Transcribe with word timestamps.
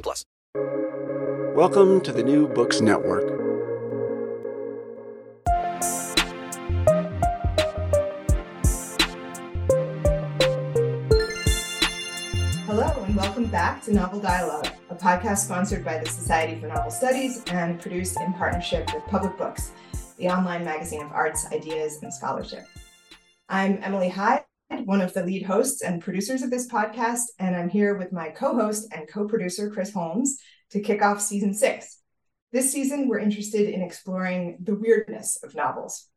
plus. 0.00 0.24
Welcome 1.54 2.00
to 2.02 2.12
the 2.12 2.22
New 2.22 2.48
Books 2.48 2.80
Network. 2.80 3.24
Hello, 12.66 13.04
and 13.04 13.16
welcome 13.16 13.46
back 13.46 13.82
to 13.84 13.94
Novel 13.94 14.20
Dialogue, 14.20 14.68
a 14.90 14.94
podcast 14.94 15.38
sponsored 15.38 15.84
by 15.84 15.98
the 15.98 16.08
Society 16.08 16.60
for 16.60 16.66
Novel 16.66 16.90
Studies 16.90 17.42
and 17.46 17.80
produced 17.80 18.20
in 18.20 18.32
partnership 18.34 18.92
with 18.92 19.04
Public 19.04 19.38
Books, 19.38 19.72
the 20.18 20.28
online 20.28 20.64
magazine 20.64 21.02
of 21.02 21.10
arts, 21.12 21.46
ideas, 21.52 22.02
and 22.02 22.12
scholarship. 22.12 22.66
I'm 23.48 23.78
Emily 23.82 24.08
Hyde, 24.08 24.44
one 24.70 25.00
of 25.00 25.12
the 25.12 25.24
lead 25.24 25.42
hosts 25.42 25.82
and 25.82 26.02
producers 26.02 26.42
of 26.42 26.50
this 26.50 26.68
podcast, 26.68 27.22
and 27.38 27.56
I'm 27.56 27.68
here 27.68 27.96
with 27.96 28.12
my 28.12 28.30
co 28.30 28.54
host 28.54 28.88
and 28.92 29.08
co 29.08 29.26
producer, 29.26 29.70
Chris 29.70 29.92
Holmes, 29.92 30.38
to 30.70 30.80
kick 30.80 31.02
off 31.02 31.20
season 31.20 31.54
six. 31.54 32.00
This 32.52 32.72
season, 32.72 33.08
we're 33.08 33.18
interested 33.18 33.68
in 33.68 33.82
exploring 33.82 34.58
the 34.62 34.74
weirdness 34.74 35.38
of 35.42 35.54
novels. 35.54 36.08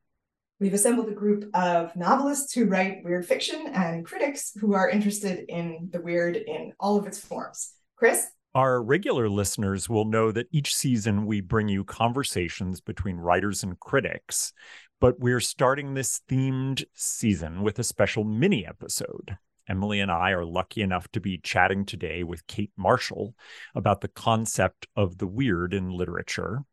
We've 0.59 0.73
assembled 0.73 1.09
a 1.09 1.13
group 1.13 1.49
of 1.55 1.95
novelists 1.95 2.53
who 2.53 2.65
write 2.65 3.03
weird 3.03 3.25
fiction 3.25 3.67
and 3.73 4.05
critics 4.05 4.51
who 4.59 4.73
are 4.73 4.89
interested 4.89 5.45
in 5.47 5.89
the 5.91 6.01
weird 6.01 6.35
in 6.35 6.73
all 6.79 6.97
of 6.97 7.07
its 7.07 7.19
forms. 7.19 7.73
Chris? 7.95 8.27
Our 8.55 8.81
regular 8.81 9.29
listeners 9.29 9.87
will 9.87 10.05
know 10.05 10.31
that 10.31 10.47
each 10.51 10.75
season 10.75 11.25
we 11.25 11.39
bring 11.39 11.67
you 11.67 11.83
conversations 11.83 12.81
between 12.81 13.17
writers 13.17 13.63
and 13.63 13.79
critics, 13.79 14.53
but 14.99 15.19
we're 15.19 15.39
starting 15.39 15.93
this 15.93 16.21
themed 16.27 16.83
season 16.93 17.61
with 17.61 17.77
a 17.79 17.83
special 17.83 18.23
mini 18.23 18.65
episode. 18.65 19.37
Emily 19.67 19.99
and 19.99 20.11
I 20.11 20.31
are 20.31 20.45
lucky 20.45 20.81
enough 20.81 21.07
to 21.11 21.19
be 21.19 21.37
chatting 21.37 21.85
today 21.85 22.23
with 22.23 22.47
Kate 22.47 22.71
Marshall 22.75 23.35
about 23.75 24.01
the 24.01 24.07
concept 24.07 24.87
of 24.95 25.19
the 25.19 25.27
weird 25.27 25.73
in 25.73 25.91
literature 25.91 26.63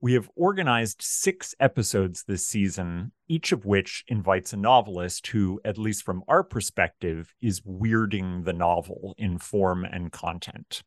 we 0.00 0.12
have 0.12 0.30
organized 0.36 1.02
six 1.02 1.54
episodes 1.58 2.24
this 2.24 2.46
season, 2.46 3.10
each 3.26 3.50
of 3.50 3.64
which 3.64 4.04
invites 4.06 4.52
a 4.52 4.56
novelist 4.56 5.26
who, 5.26 5.60
at 5.64 5.76
least 5.76 6.04
from 6.04 6.22
our 6.28 6.44
perspective, 6.44 7.34
is 7.40 7.62
weirding 7.62 8.44
the 8.44 8.52
novel 8.52 9.14
in 9.18 9.38
form 9.38 9.84
and 9.84 10.12
content. 10.12 10.84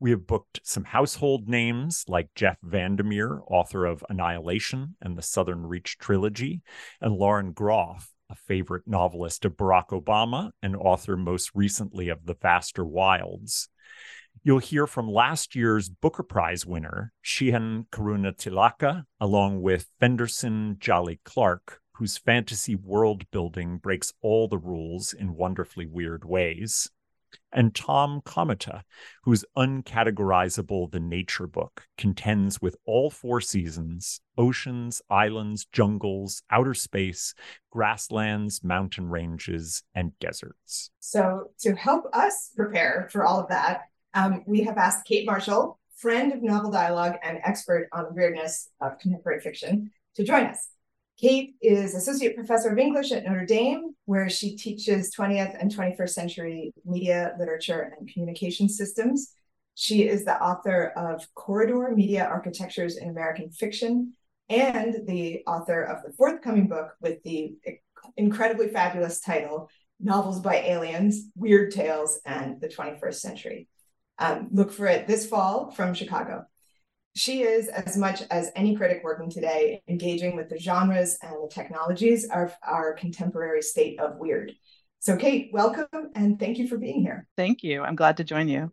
We 0.00 0.10
have 0.10 0.26
booked 0.26 0.60
some 0.64 0.84
household 0.84 1.48
names 1.48 2.04
like 2.08 2.34
Jeff 2.34 2.58
VanderMeer, 2.64 3.40
author 3.46 3.86
of 3.86 4.04
Annihilation 4.08 4.96
and 5.00 5.16
the 5.16 5.22
Southern 5.22 5.66
Reach 5.66 5.98
trilogy, 5.98 6.62
and 7.00 7.14
Lauren 7.14 7.52
Groff, 7.52 8.10
a 8.30 8.34
favorite 8.34 8.84
novelist 8.86 9.44
of 9.44 9.56
Barack 9.56 9.88
Obama 9.88 10.50
and 10.62 10.74
author 10.74 11.16
most 11.16 11.50
recently 11.54 12.08
of 12.08 12.24
The 12.26 12.34
Vaster 12.34 12.84
Wilds. 12.84 13.68
You'll 14.42 14.58
hear 14.58 14.86
from 14.86 15.08
last 15.08 15.54
year's 15.54 15.88
Booker 15.88 16.22
Prize 16.22 16.66
winner, 16.66 17.12
Shehan 17.24 17.86
Karunatilaka, 17.92 19.04
along 19.20 19.60
with 19.62 19.90
Phenderson 20.00 20.76
Djèlí 20.80 21.18
Clark, 21.24 21.80
whose 21.96 22.18
fantasy 22.18 22.74
world 22.74 23.30
building 23.30 23.76
breaks 23.76 24.12
all 24.22 24.48
the 24.48 24.58
rules 24.58 25.12
in 25.12 25.34
wonderfully 25.34 25.86
weird 25.86 26.24
ways, 26.24 26.90
and 27.52 27.74
Tom 27.74 28.20
Comitta, 28.24 28.82
whose 29.24 29.44
uncategorizable 29.56 30.90
The 30.90 31.00
Nature 31.00 31.46
Book 31.46 31.86
contends 31.98 32.60
with 32.60 32.76
all 32.86 33.10
four 33.10 33.40
seasons 33.40 34.20
oceans, 34.38 35.02
islands, 35.10 35.66
jungles, 35.72 36.42
outer 36.50 36.72
space, 36.72 37.34
grasslands, 37.70 38.64
mountain 38.64 39.08
ranges, 39.08 39.82
and 39.94 40.18
deserts. 40.20 40.90
So, 41.00 41.50
to 41.60 41.74
help 41.74 42.06
us 42.14 42.50
prepare 42.56 43.08
for 43.12 43.24
all 43.24 43.40
of 43.40 43.48
that, 43.48 43.82
um, 44.14 44.42
we 44.46 44.62
have 44.62 44.78
asked 44.78 45.04
Kate 45.04 45.26
Marshall, 45.26 45.78
friend 45.96 46.32
of 46.32 46.42
novel 46.42 46.70
dialogue 46.70 47.16
and 47.22 47.38
expert 47.44 47.88
on 47.92 48.14
weirdness 48.14 48.68
of 48.80 48.98
contemporary 48.98 49.40
fiction, 49.40 49.90
to 50.16 50.24
join 50.24 50.46
us. 50.46 50.68
Kate 51.18 51.54
is 51.60 51.94
associate 51.94 52.34
professor 52.34 52.70
of 52.70 52.78
English 52.78 53.12
at 53.12 53.24
Notre 53.24 53.46
Dame, 53.46 53.94
where 54.06 54.28
she 54.28 54.56
teaches 54.56 55.14
20th 55.14 55.56
and 55.60 55.74
21st 55.74 56.10
century 56.10 56.72
media, 56.84 57.34
literature, 57.38 57.94
and 57.96 58.12
communication 58.12 58.68
systems. 58.68 59.32
She 59.74 60.08
is 60.08 60.24
the 60.24 60.40
author 60.42 60.92
of 60.96 61.26
Corridor 61.34 61.92
Media 61.94 62.24
Architectures 62.24 62.96
in 62.96 63.08
American 63.08 63.50
Fiction 63.50 64.14
and 64.48 65.06
the 65.06 65.42
author 65.46 65.82
of 65.82 66.02
the 66.02 66.12
forthcoming 66.12 66.66
book 66.66 66.92
with 67.00 67.22
the 67.22 67.54
incredibly 68.16 68.68
fabulous 68.68 69.20
title 69.20 69.70
Novels 70.00 70.40
by 70.40 70.56
Aliens, 70.56 71.28
Weird 71.36 71.72
Tales, 71.72 72.20
and 72.26 72.60
the 72.60 72.68
21st 72.68 73.14
Century. 73.14 73.68
Um, 74.18 74.48
look 74.52 74.72
for 74.72 74.86
it 74.86 75.06
this 75.06 75.26
fall 75.26 75.70
from 75.70 75.94
Chicago. 75.94 76.46
She 77.14 77.42
is, 77.42 77.68
as 77.68 77.96
much 77.96 78.22
as 78.30 78.50
any 78.56 78.74
critic 78.74 79.02
working 79.04 79.30
today, 79.30 79.82
engaging 79.86 80.34
with 80.34 80.48
the 80.48 80.58
genres 80.58 81.18
and 81.22 81.32
the 81.32 81.50
technologies 81.52 82.28
of 82.30 82.56
our 82.62 82.94
contemporary 82.94 83.62
state 83.62 84.00
of 84.00 84.16
weird. 84.16 84.52
So, 85.00 85.16
Kate, 85.16 85.50
welcome 85.52 85.86
and 86.14 86.38
thank 86.38 86.58
you 86.58 86.68
for 86.68 86.78
being 86.78 87.02
here. 87.02 87.26
Thank 87.36 87.62
you. 87.62 87.82
I'm 87.82 87.96
glad 87.96 88.16
to 88.16 88.24
join 88.24 88.48
you. 88.48 88.72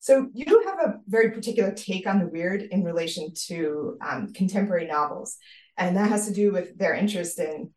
So, 0.00 0.28
you 0.34 0.64
have 0.66 0.80
a 0.80 1.00
very 1.06 1.30
particular 1.30 1.72
take 1.72 2.08
on 2.08 2.18
the 2.18 2.26
weird 2.26 2.62
in 2.62 2.82
relation 2.82 3.32
to 3.46 3.98
um, 4.00 4.32
contemporary 4.32 4.86
novels, 4.86 5.36
and 5.76 5.96
that 5.96 6.08
has 6.08 6.26
to 6.26 6.34
do 6.34 6.52
with 6.52 6.76
their 6.76 6.94
interest 6.94 7.38
in 7.38 7.70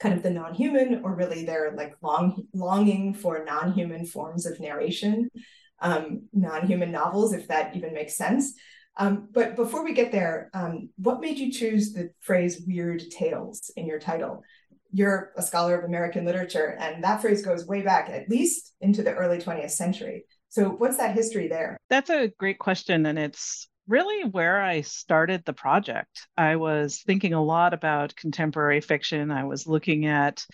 kind 0.00 0.14
of 0.14 0.22
the 0.22 0.30
non-human, 0.30 1.02
or 1.04 1.14
really 1.14 1.44
their 1.44 1.74
like 1.76 1.94
long 2.02 2.42
longing 2.52 3.14
for 3.14 3.44
non-human 3.44 4.04
forms 4.04 4.46
of 4.46 4.58
narration 4.58 5.30
um, 5.80 6.28
non-human 6.32 6.90
novels, 6.90 7.32
if 7.32 7.48
that 7.48 7.76
even 7.76 7.94
makes 7.94 8.16
sense. 8.16 8.54
Um, 8.96 9.28
but 9.32 9.56
before 9.56 9.84
we 9.84 9.92
get 9.92 10.12
there, 10.12 10.50
um, 10.54 10.88
what 10.96 11.20
made 11.20 11.38
you 11.38 11.52
choose 11.52 11.92
the 11.92 12.10
phrase 12.20 12.62
weird 12.66 13.02
tales 13.10 13.70
in 13.76 13.86
your 13.86 13.98
title? 13.98 14.42
You're 14.92 15.32
a 15.36 15.42
scholar 15.42 15.78
of 15.78 15.84
American 15.84 16.24
literature, 16.24 16.76
and 16.80 17.04
that 17.04 17.20
phrase 17.20 17.44
goes 17.44 17.66
way 17.66 17.82
back, 17.82 18.08
at 18.08 18.28
least 18.28 18.72
into 18.80 19.02
the 19.02 19.12
early 19.12 19.38
20th 19.38 19.72
century. 19.72 20.24
So, 20.48 20.70
what's 20.70 20.96
that 20.96 21.14
history 21.14 21.48
there? 21.48 21.76
That's 21.90 22.08
a 22.08 22.32
great 22.38 22.58
question. 22.58 23.04
And 23.04 23.18
it's 23.18 23.68
really 23.88 24.28
where 24.28 24.60
I 24.60 24.80
started 24.80 25.44
the 25.44 25.52
project. 25.52 26.26
I 26.36 26.56
was 26.56 27.02
thinking 27.02 27.34
a 27.34 27.42
lot 27.42 27.74
about 27.74 28.16
contemporary 28.16 28.80
fiction. 28.80 29.30
I 29.30 29.44
was 29.44 29.66
looking 29.66 30.06
at 30.06 30.46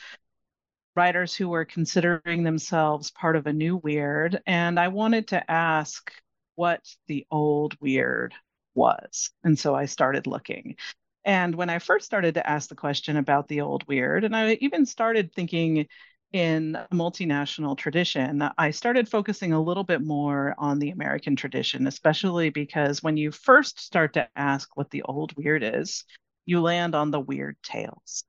writers 0.95 1.35
who 1.35 1.49
were 1.49 1.65
considering 1.65 2.43
themselves 2.43 3.11
part 3.11 3.37
of 3.37 3.47
a 3.47 3.53
new 3.53 3.77
weird. 3.77 4.41
And 4.47 4.79
I 4.79 4.89
wanted 4.89 5.29
to 5.29 5.51
ask 5.51 6.13
what 6.55 6.81
the 7.07 7.27
old 7.31 7.77
weird 7.81 8.35
was. 8.75 9.31
And 9.45 9.59
so 9.59 9.75
I 9.75 9.87
started 9.87 10.27
looking. 10.27 10.77
And 11.25 11.55
when 11.55 11.71
I 11.71 11.79
first 11.79 12.07
started 12.07 12.35
to 12.35 12.49
ask 12.49 12.69
the 12.69 12.75
question 12.75 13.17
about 13.17 13.49
the 13.49 13.61
old 13.61 13.87
weird, 13.87 14.25
and 14.25 14.35
I 14.35 14.55
even 14.61 14.87
started 14.87 15.33
thinking 15.33 15.87
in 16.33 16.77
a 16.77 16.89
multinational 16.95 17.77
tradition, 17.77 18.43
I 18.57 18.71
started 18.71 19.09
focusing 19.09 19.53
a 19.53 19.63
little 19.63 19.85
bit 19.85 20.03
more 20.03 20.55
on 20.59 20.79
the 20.79 20.91
American 20.91 21.37
tradition, 21.37 21.87
especially 21.87 22.51
because 22.51 23.03
when 23.03 23.17
you 23.17 23.31
first 23.31 23.79
start 23.79 24.15
to 24.15 24.29
ask 24.35 24.75
what 24.77 24.91
the 24.91 25.03
old 25.03 25.37
weird 25.37 25.63
is, 25.63 26.05
you 26.47 26.61
land 26.61 26.95
on 26.95 27.11
the 27.11 27.21
weird 27.21 27.57
tales. 27.63 28.25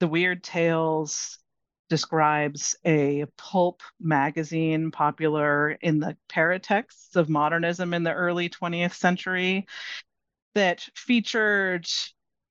The 0.00 0.08
weird 0.08 0.42
tales 0.42 1.38
describes 1.88 2.76
a 2.84 3.24
pulp 3.36 3.82
magazine 4.00 4.90
popular 4.90 5.72
in 5.72 6.00
the 6.00 6.16
paratexts 6.28 7.16
of 7.16 7.28
modernism 7.28 7.94
in 7.94 8.02
the 8.02 8.12
early 8.12 8.48
20th 8.48 8.94
century 8.94 9.66
that 10.54 10.88
featured 10.94 11.86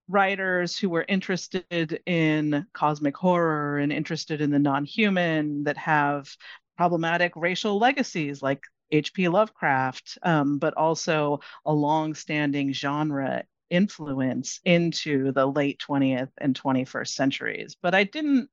writers 0.07 0.77
who 0.77 0.89
were 0.89 1.05
interested 1.07 1.99
in 2.05 2.65
cosmic 2.73 3.17
horror 3.17 3.79
and 3.79 3.91
interested 3.91 4.41
in 4.41 4.51
the 4.51 4.59
non-human 4.59 5.63
that 5.63 5.77
have 5.77 6.29
problematic 6.77 7.31
racial 7.35 7.79
legacies 7.79 8.41
like 8.41 8.61
H.P. 8.91 9.27
Lovecraft, 9.29 10.19
um, 10.21 10.59
but 10.59 10.75
also 10.75 11.39
a 11.65 11.73
long-standing 11.73 12.71
genre 12.73 13.43
influence 13.71 14.59
into 14.63 15.31
the 15.31 15.45
late 15.45 15.81
20th 15.87 16.29
and 16.37 16.59
21st 16.59 17.07
centuries. 17.07 17.75
But 17.81 17.95
I 17.95 18.03
didn't 18.03 18.49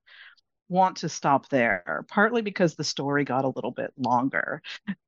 want 0.73 0.97
to 0.97 1.09
stop 1.09 1.49
there, 1.51 2.05
partly 2.09 2.43
because 2.43 2.75
the 2.75 2.83
story 2.83 3.25
got 3.25 3.45
a 3.45 3.53
little 3.55 3.71
bit 3.71 3.93
longer. 3.97 4.63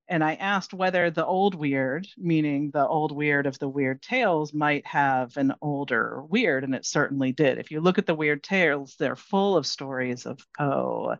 And 0.07 0.23
I 0.23 0.35
asked 0.35 0.75
whether 0.75 1.11
the 1.11 1.25
old 1.25 1.55
weird, 1.55 2.07
meaning 2.19 2.71
the 2.71 2.87
old 2.87 3.11
weird 3.11 3.47
of 3.47 3.59
the 3.59 3.69
weird 3.69 4.03
tales, 4.03 4.53
might 4.53 4.87
have 4.87 5.37
an 5.39 5.55
older 5.63 6.23
weird, 6.29 6.63
and 6.63 6.75
it 6.75 6.85
certainly 6.85 7.33
did. 7.33 7.59
If 7.59 7.71
you 7.71 7.81
look 7.81 7.97
at 7.97 8.05
the 8.05 8.15
weird 8.15 8.43
tales, 8.43 8.95
they're 8.99 9.17
full 9.17 9.57
of 9.57 9.67
stories 9.67 10.27
of 10.27 10.47
Poe 10.59 11.17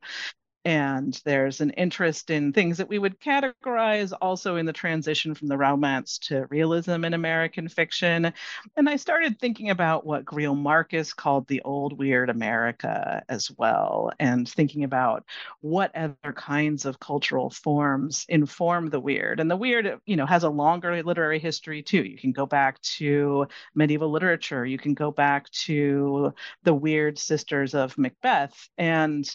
and 0.65 1.21
there's 1.25 1.61
an 1.61 1.71
interest 1.71 2.31
in 2.31 2.53
things 2.53 2.79
that 2.79 2.89
we 2.89 2.99
would 2.99 3.21
categorize 3.21 4.13
also 4.21 4.57
in 4.57 4.65
the 4.65 4.73
transition 4.73 5.35
from 5.35 5.49
the 5.49 5.59
romance 5.59 6.19
to 6.19 6.47
realism 6.47 7.05
in 7.05 7.13
American 7.13 7.69
fiction. 7.69 8.33
And 8.77 8.89
I 8.89 8.97
started 8.97 9.39
thinking 9.39 9.71
about 9.71 10.07
what 10.07 10.25
Greil 10.25 10.57
Marcus 10.57 11.13
called 11.13 11.47
the 11.49 11.61
old 11.63 11.99
weird 11.99 12.31
America 12.31 13.23
as 13.29 13.51
well, 13.59 14.11
and 14.19 14.49
thinking 14.49 14.85
about 14.85 15.25
what 15.61 15.95
other 15.95 16.33
kinds 16.35 16.87
of 16.87 16.99
cultural 16.99 17.51
forms 17.51 18.25
inform 18.29 18.89
the 18.89 19.01
weird. 19.01 19.41
And 19.41 19.51
the 19.51 19.57
weird, 19.57 20.01
you 20.07 20.17
know, 20.17 20.27
has 20.27 20.45
a 20.45 20.51
longer 20.51 21.03
literary 21.03 21.39
history 21.39 21.83
too. 21.83 22.03
You 22.03 22.17
can 22.17 22.33
go 22.33 22.47
back 22.47 22.81
to 22.83 23.47
medieval 23.75 24.11
literature, 24.11 24.65
you 24.65 24.79
can 24.79 24.95
go 24.95 25.11
back 25.11 25.51
to 25.51 26.33
the 26.63 26.75
weird 26.75 27.19
sisters 27.19 27.75
of 27.75 27.99
Macbeth. 27.99 28.69
And 28.79 29.29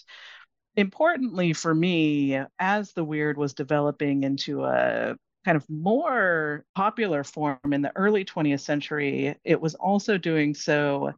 importantly 0.79 1.53
for 1.53 1.75
me, 1.75 2.41
as 2.57 2.93
the 2.93 3.03
weird 3.03 3.37
was 3.37 3.53
developing 3.53 4.23
into 4.23 4.63
a 4.63 5.15
kind 5.45 5.55
of 5.55 5.69
more 5.69 6.65
popular 6.75 7.23
form 7.23 7.59
in 7.71 7.81
the 7.81 7.95
early 7.95 8.25
20th 8.25 8.61
century, 8.61 9.35
it 9.43 9.59
was 9.59 9.75
also 9.75 10.17
doing 10.17 10.53
so 10.53 11.13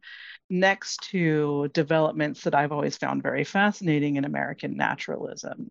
next 0.50 1.02
to 1.10 1.68
developments 1.72 2.42
that 2.42 2.54
I've 2.54 2.72
always 2.72 2.96
found 2.96 3.22
very 3.22 3.44
fascinating 3.44 4.16
in 4.16 4.24
American 4.24 4.76
naturalism. 4.76 5.70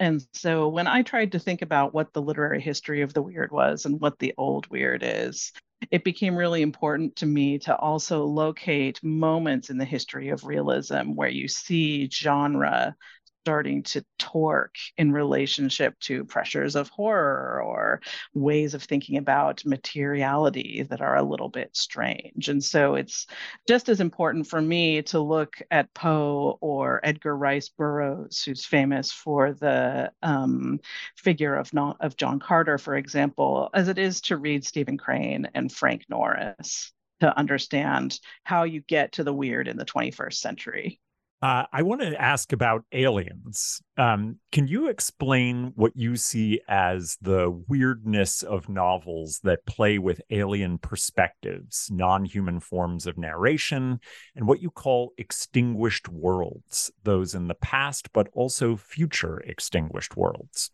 And 0.00 0.24
so 0.32 0.68
when 0.68 0.86
I 0.86 1.02
tried 1.02 1.32
to 1.32 1.38
think 1.38 1.62
about 1.62 1.92
what 1.92 2.12
the 2.12 2.22
literary 2.22 2.60
history 2.60 3.02
of 3.02 3.12
the 3.14 3.22
weird 3.22 3.50
was 3.50 3.84
and 3.84 4.00
what 4.00 4.18
the 4.18 4.34
old 4.38 4.66
weird 4.68 5.02
is, 5.04 5.52
it 5.90 6.04
became 6.04 6.36
really 6.36 6.62
important 6.62 7.16
to 7.16 7.26
me 7.26 7.58
to 7.60 7.76
also 7.76 8.24
locate 8.24 9.02
moments 9.02 9.70
in 9.70 9.78
the 9.78 9.84
history 9.84 10.28
of 10.28 10.44
realism 10.44 11.14
where 11.14 11.28
you 11.28 11.48
see 11.48 12.08
genre 12.10 12.96
starting 13.42 13.82
to 13.82 14.04
torque 14.18 14.76
in 14.96 15.12
relationship 15.12 15.98
to 16.00 16.24
pressures 16.24 16.76
of 16.76 16.88
horror 16.90 17.62
or 17.62 18.00
ways 18.34 18.74
of 18.74 18.82
thinking 18.82 19.16
about 19.16 19.64
materiality 19.64 20.86
that 20.90 21.00
are 21.00 21.16
a 21.16 21.22
little 21.22 21.48
bit 21.48 21.74
strange. 21.74 22.48
And 22.48 22.62
so 22.62 22.94
it's 22.94 23.26
just 23.66 23.88
as 23.88 24.00
important 24.00 24.46
for 24.46 24.60
me 24.60 25.02
to 25.02 25.20
look 25.20 25.56
at 25.70 25.92
Poe 25.94 26.58
or 26.60 27.00
Edgar 27.02 27.36
Rice 27.36 27.68
Burroughs, 27.68 28.42
who's 28.42 28.64
famous 28.64 29.12
for 29.12 29.52
the 29.52 30.12
um, 30.22 30.80
figure 31.16 31.54
of, 31.54 31.72
not, 31.72 31.96
of 32.00 32.16
John 32.16 32.40
Carter, 32.40 32.76
for 32.76 32.96
example, 32.96 33.70
as 33.72 33.88
it 33.88 33.98
is 33.98 34.20
to 34.22 34.36
read 34.36 34.64
Stephen 34.64 34.98
Crane 34.98 35.48
and 35.54 35.72
Frank 35.72 36.04
Norris 36.08 36.92
to 37.20 37.36
understand 37.36 38.20
how 38.44 38.64
you 38.64 38.80
get 38.80 39.12
to 39.12 39.24
the 39.24 39.32
weird 39.32 39.68
in 39.68 39.76
the 39.76 39.84
21st 39.84 40.34
century. 40.34 41.00
Uh, 41.40 41.64
I 41.72 41.82
want 41.82 42.00
to 42.00 42.20
ask 42.20 42.52
about 42.52 42.84
aliens. 42.90 43.80
Um, 43.96 44.40
can 44.50 44.66
you 44.66 44.88
explain 44.88 45.72
what 45.76 45.92
you 45.94 46.16
see 46.16 46.60
as 46.68 47.16
the 47.22 47.48
weirdness 47.68 48.42
of 48.42 48.68
novels 48.68 49.38
that 49.44 49.64
play 49.64 49.98
with 49.98 50.20
alien 50.30 50.78
perspectives, 50.78 51.88
non 51.92 52.24
human 52.24 52.58
forms 52.58 53.06
of 53.06 53.16
narration, 53.16 54.00
and 54.34 54.48
what 54.48 54.60
you 54.60 54.70
call 54.70 55.12
extinguished 55.16 56.08
worlds, 56.08 56.90
those 57.04 57.36
in 57.36 57.46
the 57.46 57.54
past, 57.54 58.12
but 58.12 58.28
also 58.32 58.76
future 58.76 59.38
extinguished 59.38 60.16
worlds? 60.16 60.72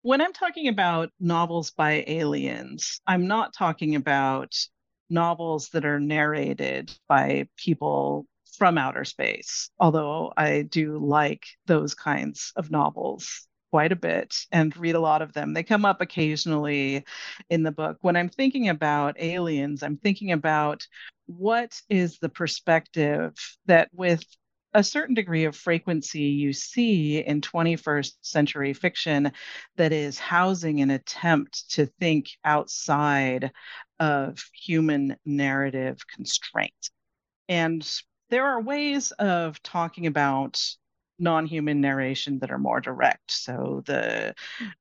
When 0.00 0.22
I'm 0.22 0.32
talking 0.32 0.68
about 0.68 1.10
novels 1.20 1.70
by 1.70 2.04
aliens, 2.06 3.02
I'm 3.06 3.26
not 3.26 3.52
talking 3.52 3.94
about 3.94 4.54
novels 5.10 5.68
that 5.70 5.84
are 5.84 6.00
narrated 6.00 6.96
by 7.08 7.48
people 7.58 8.26
from 8.56 8.78
outer 8.78 9.04
space, 9.04 9.70
although 9.78 10.32
I 10.36 10.62
do 10.62 10.98
like 10.98 11.46
those 11.66 11.94
kinds 11.94 12.52
of 12.56 12.70
novels 12.70 13.46
quite 13.70 13.92
a 13.92 13.96
bit 13.96 14.34
and 14.50 14.76
read 14.76 14.94
a 14.94 15.00
lot 15.00 15.22
of 15.22 15.32
them. 15.32 15.52
They 15.52 15.62
come 15.62 15.84
up 15.84 16.00
occasionally 16.00 17.04
in 17.50 17.62
the 17.62 17.72
book. 17.72 17.98
When 18.00 18.16
I'm 18.16 18.30
thinking 18.30 18.68
about 18.68 19.20
aliens, 19.20 19.82
I'm 19.82 19.98
thinking 19.98 20.32
about 20.32 20.86
what 21.26 21.80
is 21.90 22.18
the 22.18 22.30
perspective 22.30 23.34
that, 23.66 23.90
with 23.92 24.24
a 24.74 24.82
certain 24.84 25.14
degree 25.14 25.44
of 25.44 25.56
frequency, 25.56 26.20
you 26.20 26.52
see 26.52 27.18
in 27.18 27.40
21st 27.40 28.12
century 28.22 28.72
fiction 28.72 29.32
that 29.76 29.92
is 29.92 30.18
housing 30.18 30.80
an 30.80 30.90
attempt 30.90 31.70
to 31.72 31.86
think 32.00 32.28
outside 32.44 33.50
of 33.98 34.42
human 34.54 35.16
narrative 35.24 35.98
constraint. 36.14 36.90
And 37.48 37.86
there 38.30 38.46
are 38.46 38.60
ways 38.60 39.10
of 39.12 39.62
talking 39.62 40.06
about 40.06 40.62
non-human 41.18 41.80
narration 41.80 42.38
that 42.38 42.50
are 42.50 42.58
more 42.58 42.80
direct. 42.80 43.30
So 43.30 43.82
the 43.86 44.34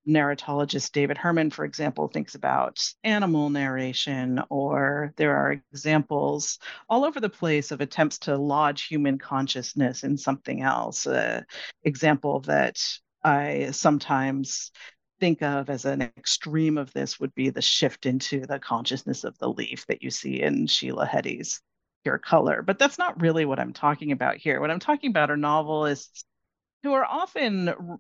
narratologist 0.08 0.92
David 0.92 1.18
Herman, 1.18 1.50
for 1.50 1.66
example, 1.66 2.08
thinks 2.08 2.36
about 2.36 2.80
animal 3.04 3.50
narration, 3.50 4.42
or 4.50 5.14
there 5.18 5.36
are 5.36 5.62
examples 5.74 6.60
all 6.90 7.06
over 7.06 7.20
the 7.20 7.30
place 7.30 7.72
of 7.72 7.82
attempts 7.82 8.20
to 8.20 8.38
lodge 8.38 8.84
human 8.84 9.18
consciousness 9.18 10.04
in 10.04 10.18
something 10.18 10.62
else. 10.62 11.08
An 11.08 11.46
example 11.84 12.42
that 12.42 12.84
I 13.24 13.72
sometimes 13.72 14.72
think 15.20 15.42
of 15.42 15.72
as 15.72 15.86
an 15.86 16.04
extreme 16.04 16.78
of 16.78 16.94
this 16.94 17.20
would 17.20 17.34
be 17.34 17.50
the 17.50 17.64
shift 17.64 18.06
into 18.06 18.42
the 18.46 18.60
consciousness 18.60 19.24
of 19.24 19.36
the 19.39 19.50
leaf 19.50 19.88
that 19.88 20.04
you 20.04 20.12
see 20.12 20.44
in 20.44 20.68
Sheila 20.68 21.08
Heti's 21.08 21.62
color. 22.18 22.62
But 22.62 22.80
that's 22.80 22.98
not 22.98 23.22
really 23.22 23.46
what 23.46 23.60
I'm 23.60 23.74
talking 23.74 24.12
about 24.12 24.38
here. 24.38 24.62
What 24.62 24.72
I'm 24.72 24.80
talking 24.80 25.10
about 25.10 25.32
are 25.32 25.38
novelists 25.38 26.26
who 26.84 26.94
are 26.94 27.06
often 27.06 28.00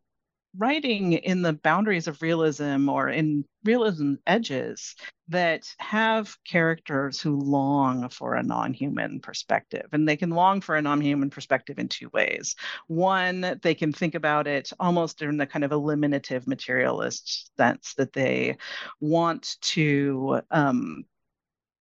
writing 0.57 1.13
in 1.13 1.41
the 1.41 1.53
boundaries 1.53 2.07
of 2.07 2.21
realism 2.21 2.89
or 2.89 3.09
in 3.09 3.45
realism 3.63 4.13
edges 4.25 4.95
that 5.27 5.67
have 5.77 6.35
characters 6.45 7.21
who 7.21 7.37
long 7.37 8.09
for 8.09 8.35
a 8.35 8.43
non-human 8.43 9.19
perspective 9.19 9.85
and 9.91 10.07
they 10.07 10.15
can 10.15 10.29
long 10.29 10.61
for 10.61 10.75
a 10.75 10.81
non-human 10.81 11.29
perspective 11.29 11.77
in 11.77 11.87
two 11.87 12.09
ways 12.13 12.55
one 12.87 13.59
they 13.61 13.75
can 13.75 13.91
think 13.91 14.15
about 14.15 14.47
it 14.47 14.71
almost 14.79 15.21
in 15.21 15.37
the 15.37 15.45
kind 15.45 15.65
of 15.65 15.71
eliminative 15.71 16.47
materialist 16.47 17.51
sense 17.57 17.93
that 17.95 18.13
they 18.13 18.55
want 19.01 19.57
to 19.61 20.41
um, 20.49 21.03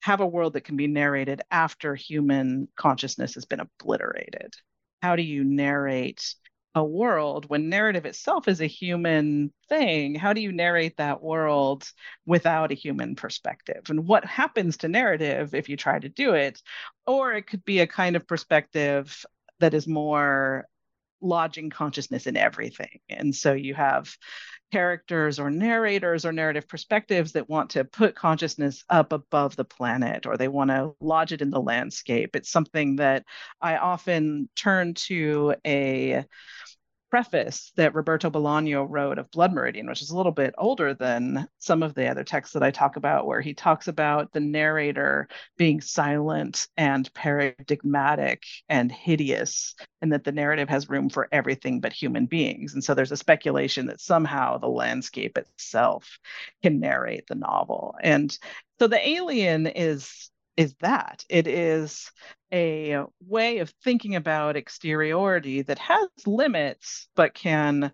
have 0.06 0.22
a 0.22 0.28
world 0.28 0.54
that 0.54 0.62
can 0.62 0.78
be 0.78 0.86
narrated 0.86 1.42
after 1.50 1.96
human 1.96 2.68
consciousness 2.76 3.34
has 3.34 3.46
been 3.46 3.60
obliterated? 3.60 4.54
How 5.02 5.16
do 5.16 5.24
you 5.24 5.44
narrate 5.44 6.36
a 6.76 6.84
world 6.84 7.50
when 7.50 7.70
narrative 7.70 8.06
itself 8.06 8.48
is 8.48 8.62
a 8.62 8.68
human 8.68 9.52
thing? 9.68 10.14
How 10.14 10.34
do 10.34 10.42
you 10.42 10.52
narrate 10.52 10.98
that 10.98 11.24
world 11.24 11.90
without 12.24 12.72
a 12.72 12.76
human 12.76 13.16
perspective? 13.16 13.90
And 13.90 14.06
what 14.06 14.24
happens 14.26 14.78
to 14.78 14.88
narrative 14.88 15.56
if 15.56 15.70
you 15.70 15.76
try 15.76 15.98
to 15.98 16.08
do 16.08 16.36
it? 16.36 16.62
Or 17.08 17.34
it 17.34 17.48
could 17.48 17.66
be 17.66 17.80
a 17.80 17.88
kind 17.88 18.16
of 18.16 18.28
perspective 18.28 19.26
that 19.60 19.74
is 19.74 19.88
more 19.88 20.68
lodging 21.20 21.72
consciousness 21.72 22.28
in 22.28 22.38
everything. 22.38 23.00
And 23.10 23.34
so 23.34 23.54
you 23.54 23.74
have 23.74 24.16
characters 24.72 25.40
or 25.40 25.50
narrators 25.50 26.26
or 26.26 26.32
narrative 26.32 26.68
perspectives 26.68 27.34
that 27.34 27.50
want 27.50 27.72
to 27.72 27.86
put 27.86 28.16
consciousness 28.16 28.84
up 28.90 29.14
above 29.14 29.56
the 29.56 29.66
planet 29.66 30.26
or 30.26 30.38
they 30.38 30.48
want 30.48 30.70
to 30.70 30.94
lodge 31.00 31.32
it 31.32 31.42
in 31.42 31.50
the 31.50 31.62
landscape. 31.62 32.36
It's 32.36 32.50
something 32.50 32.98
that 32.98 33.26
I 33.62 33.78
often 33.78 34.50
turn 34.56 34.94
to 35.06 35.56
a 35.66 36.26
preface 37.16 37.72
that 37.78 37.96
Roberto 37.96 38.30
Bolaño 38.30 38.86
wrote 38.90 39.18
of 39.18 39.32
Blood 39.32 39.54
Meridian, 39.54 39.88
which 39.88 40.02
is 40.02 40.10
a 40.10 40.18
little 40.18 40.34
bit 40.34 40.54
older 40.58 40.94
than 40.94 41.48
some 41.60 41.82
of 41.82 41.94
the 41.94 42.10
other 42.10 42.26
texts 42.26 42.54
that 42.54 42.62
I 42.62 42.72
talk 42.72 42.98
about, 42.98 43.26
where 43.26 43.40
he 43.40 43.54
talks 43.54 43.88
about 43.88 44.34
the 44.34 44.42
narrator 44.42 45.30
being 45.56 45.80
silent 45.80 46.68
and 46.76 47.10
paradigmatic 47.14 48.44
and 48.68 48.92
hideous, 48.92 49.76
and 50.02 50.12
that 50.12 50.26
the 50.26 50.34
narrative 50.34 50.68
has 50.68 50.90
room 50.90 51.10
for 51.10 51.30
everything 51.32 51.80
but 51.80 51.94
human 51.94 52.26
beings. 52.26 52.74
And 52.74 52.84
so 52.84 52.94
there's 52.94 53.14
a 53.14 53.18
speculation 53.18 53.86
that 53.86 54.02
somehow 54.02 54.58
the 54.58 54.68
landscape 54.68 55.38
itself 55.38 56.20
can 56.64 56.82
narrate 56.82 57.28
the 57.28 57.36
novel. 57.36 57.96
And 58.04 58.38
so 58.78 58.88
the 58.88 59.08
alien 59.08 59.68
is 59.68 60.30
is 60.58 60.76
that? 60.80 61.26
It 61.30 61.48
is 61.48 62.12
a 62.54 63.04
way 63.28 63.60
of 63.60 63.74
thinking 63.84 64.16
about 64.16 64.56
exteriority 64.56 65.62
that 65.64 65.80
has 65.80 66.10
limits 66.26 67.08
but 67.16 67.34
can 67.34 67.92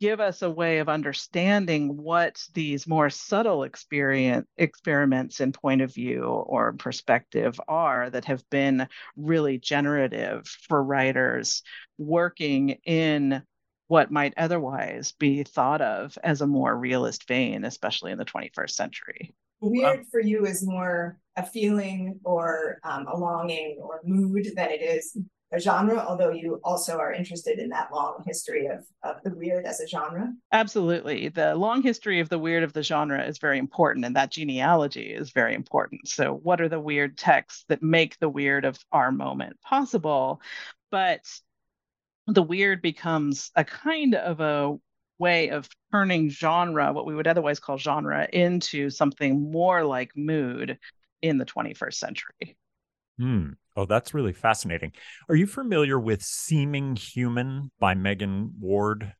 give 0.00 0.20
us 0.20 0.42
a 0.42 0.50
way 0.50 0.78
of 0.78 0.88
understanding 0.88 1.96
what 1.96 2.42
these 2.52 2.86
more 2.86 3.10
subtle 3.10 3.62
experience 3.62 4.46
experiments 4.56 5.40
in 5.40 5.52
point 5.52 5.80
of 5.82 5.94
view 5.94 6.24
or 6.24 6.72
perspective 6.74 7.58
are 7.68 8.10
that 8.10 8.26
have 8.26 8.48
been 8.50 8.86
really 9.16 9.58
generative 9.58 10.46
for 10.46 10.82
writers 10.82 11.62
working 11.96 12.70
in 12.84 13.42
what 13.86 14.10
might 14.10 14.34
otherwise 14.36 15.12
be 15.12 15.42
thought 15.42 15.80
of 15.80 16.18
as 16.22 16.40
a 16.40 16.46
more 16.46 16.76
realist 16.76 17.26
vein 17.28 17.64
especially 17.64 18.12
in 18.12 18.18
the 18.18 18.24
21st 18.24 18.70
century 18.70 19.34
weird 19.68 20.00
um, 20.00 20.06
for 20.10 20.20
you 20.20 20.46
is 20.46 20.66
more 20.66 21.18
a 21.36 21.44
feeling 21.44 22.20
or 22.24 22.78
um, 22.84 23.06
a 23.06 23.16
longing 23.16 23.78
or 23.82 24.00
mood 24.04 24.46
than 24.56 24.70
it 24.70 24.82
is 24.82 25.16
a 25.54 25.60
genre, 25.60 25.98
although 25.98 26.30
you 26.30 26.60
also 26.64 26.98
are 26.98 27.12
interested 27.12 27.58
in 27.58 27.68
that 27.68 27.92
long 27.92 28.22
history 28.26 28.66
of, 28.66 28.84
of 29.02 29.22
the 29.22 29.34
weird 29.34 29.64
as 29.64 29.80
a 29.80 29.86
genre. 29.86 30.32
Absolutely. 30.52 31.28
The 31.28 31.54
long 31.54 31.82
history 31.82 32.20
of 32.20 32.28
the 32.28 32.38
weird 32.38 32.64
of 32.64 32.72
the 32.72 32.82
genre 32.82 33.24
is 33.24 33.38
very 33.38 33.58
important, 33.58 34.04
and 34.04 34.16
that 34.16 34.32
genealogy 34.32 35.12
is 35.12 35.30
very 35.30 35.54
important. 35.54 36.08
So, 36.08 36.34
what 36.34 36.60
are 36.60 36.68
the 36.68 36.80
weird 36.80 37.16
texts 37.16 37.64
that 37.68 37.82
make 37.82 38.18
the 38.18 38.28
weird 38.28 38.64
of 38.64 38.78
our 38.90 39.12
moment 39.12 39.60
possible? 39.60 40.40
But 40.90 41.20
the 42.26 42.42
weird 42.42 42.82
becomes 42.82 43.50
a 43.54 43.64
kind 43.64 44.14
of 44.14 44.40
a 44.40 44.76
way 45.18 45.50
of 45.50 45.68
turning 45.92 46.28
genre, 46.28 46.92
what 46.92 47.06
we 47.06 47.14
would 47.14 47.26
otherwise 47.26 47.60
call 47.60 47.78
genre, 47.78 48.28
into 48.32 48.90
something 48.90 49.50
more 49.50 49.84
like 49.84 50.10
mood 50.16 50.78
in 51.22 51.38
the 51.38 51.44
21st 51.44 51.94
century. 51.94 52.56
Hmm. 53.18 53.50
Oh, 53.76 53.86
that's 53.86 54.14
really 54.14 54.32
fascinating. 54.32 54.92
Are 55.28 55.34
you 55.34 55.46
familiar 55.46 55.98
with 55.98 56.22
Seeming 56.22 56.96
Human 56.96 57.70
by 57.80 57.94
Megan 57.94 58.52
Ward? 58.60 59.12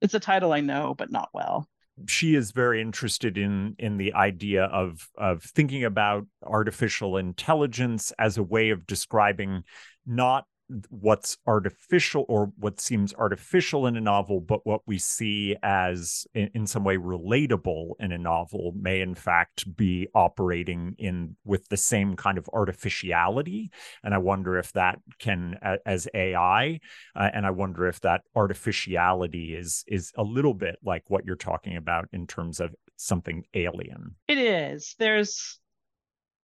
It's 0.00 0.14
a 0.14 0.20
title 0.20 0.52
I 0.52 0.60
know, 0.60 0.94
but 0.96 1.10
not 1.10 1.30
well. 1.32 1.68
She 2.06 2.34
is 2.34 2.50
very 2.50 2.80
interested 2.80 3.38
in 3.38 3.76
in 3.78 3.96
the 3.98 4.12
idea 4.14 4.64
of 4.64 5.08
of 5.16 5.42
thinking 5.42 5.84
about 5.84 6.26
artificial 6.42 7.16
intelligence 7.16 8.12
as 8.18 8.36
a 8.36 8.42
way 8.42 8.70
of 8.70 8.86
describing 8.86 9.62
not 10.04 10.44
what's 10.88 11.36
artificial 11.46 12.24
or 12.28 12.50
what 12.56 12.80
seems 12.80 13.12
artificial 13.14 13.86
in 13.86 13.96
a 13.96 14.00
novel, 14.00 14.40
but 14.40 14.66
what 14.66 14.80
we 14.86 14.98
see 14.98 15.56
as 15.62 16.26
in, 16.34 16.50
in, 16.54 16.66
some 16.66 16.84
way 16.84 16.96
relatable 16.96 17.92
in 18.00 18.12
a 18.12 18.18
novel 18.18 18.72
may 18.74 19.00
in 19.00 19.14
fact 19.14 19.76
be 19.76 20.08
operating 20.14 20.94
in 20.98 21.36
with 21.44 21.68
the 21.68 21.76
same 21.76 22.16
kind 22.16 22.38
of 22.38 22.48
artificiality. 22.52 23.70
And 24.02 24.14
I 24.14 24.18
wonder 24.18 24.56
if 24.58 24.72
that 24.72 24.98
can, 25.18 25.58
as 25.84 26.08
AI, 26.14 26.80
uh, 27.14 27.30
and 27.34 27.44
I 27.44 27.50
wonder 27.50 27.86
if 27.86 28.00
that 28.00 28.22
artificiality 28.34 29.54
is 29.54 29.84
is 29.86 30.12
a 30.16 30.22
little 30.22 30.54
bit 30.54 30.76
like 30.82 31.04
what 31.08 31.26
you're 31.26 31.36
talking 31.36 31.76
about 31.76 32.08
in 32.12 32.26
terms 32.26 32.60
of 32.60 32.74
something 32.96 33.44
alien. 33.54 34.14
It 34.28 34.38
is. 34.38 34.94
There's 34.98 35.58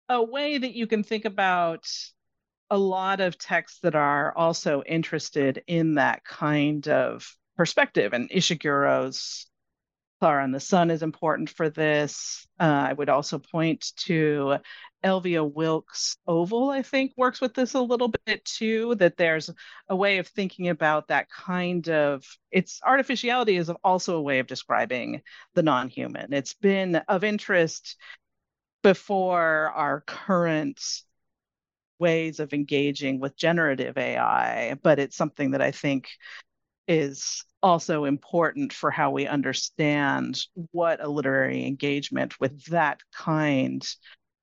a 0.09 0.23
way 0.23 0.57
that 0.57 0.73
you 0.73 0.87
can 0.87 1.03
think 1.03 1.25
about 1.25 1.85
a 2.69 2.77
lot 2.77 3.21
of 3.21 3.37
texts 3.37 3.79
that 3.81 3.95
are 3.95 4.35
also 4.35 4.83
interested 4.83 5.63
in 5.67 5.95
that 5.95 6.23
kind 6.25 6.87
of 6.87 7.29
perspective. 7.55 8.13
And 8.13 8.29
Ishiguro's 8.29 9.47
Klara 10.21 10.43
and 10.43 10.53
the 10.53 10.59
Sun 10.59 10.89
is 10.91 11.03
important 11.03 11.49
for 11.49 11.69
this. 11.69 12.47
Uh, 12.59 12.87
I 12.89 12.93
would 12.93 13.09
also 13.09 13.39
point 13.39 13.91
to 13.97 14.57
Elvia 15.03 15.49
Wilk's 15.49 16.17
Oval, 16.27 16.71
I 16.71 16.81
think, 16.81 17.13
works 17.15 17.39
with 17.39 17.53
this 17.53 17.75
a 17.75 17.81
little 17.81 18.11
bit 18.25 18.43
too, 18.43 18.95
that 18.95 19.15
there's 19.15 19.49
a 19.87 19.95
way 19.95 20.17
of 20.17 20.27
thinking 20.27 20.69
about 20.69 21.07
that 21.09 21.29
kind 21.29 21.87
of 21.87 22.25
its 22.51 22.81
artificiality 22.83 23.57
is 23.57 23.69
also 23.83 24.17
a 24.17 24.21
way 24.21 24.39
of 24.39 24.47
describing 24.47 25.21
the 25.53 25.63
non-human. 25.63 26.33
It's 26.33 26.55
been 26.55 26.95
of 27.07 27.23
interest 27.23 27.95
before 28.81 29.71
our 29.75 30.01
current 30.01 30.81
ways 31.99 32.39
of 32.39 32.53
engaging 32.53 33.19
with 33.19 33.35
generative 33.35 33.97
AI, 33.97 34.75
but 34.81 34.99
it's 34.99 35.15
something 35.15 35.51
that 35.51 35.61
I 35.61 35.71
think 35.71 36.09
is 36.87 37.43
also 37.61 38.05
important 38.05 38.71
for 38.71 38.91
how 38.91 39.11
we 39.11 39.27
understand 39.27 40.39
what 40.71 41.03
a 41.03 41.09
literary 41.09 41.65
engagement 41.65 42.39
with 42.39 42.63
that 42.65 42.99
kind 43.13 43.85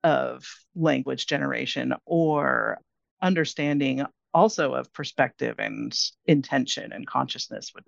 of 0.03 0.45
language 0.75 1.27
generation 1.27 1.95
or 2.05 2.79
understanding 3.23 4.05
also 4.35 4.75
of 4.75 4.93
perspective 4.93 5.55
and 5.59 5.97
intention 6.27 6.93
and 6.93 7.07
consciousness 7.07 7.73
would 7.75 7.85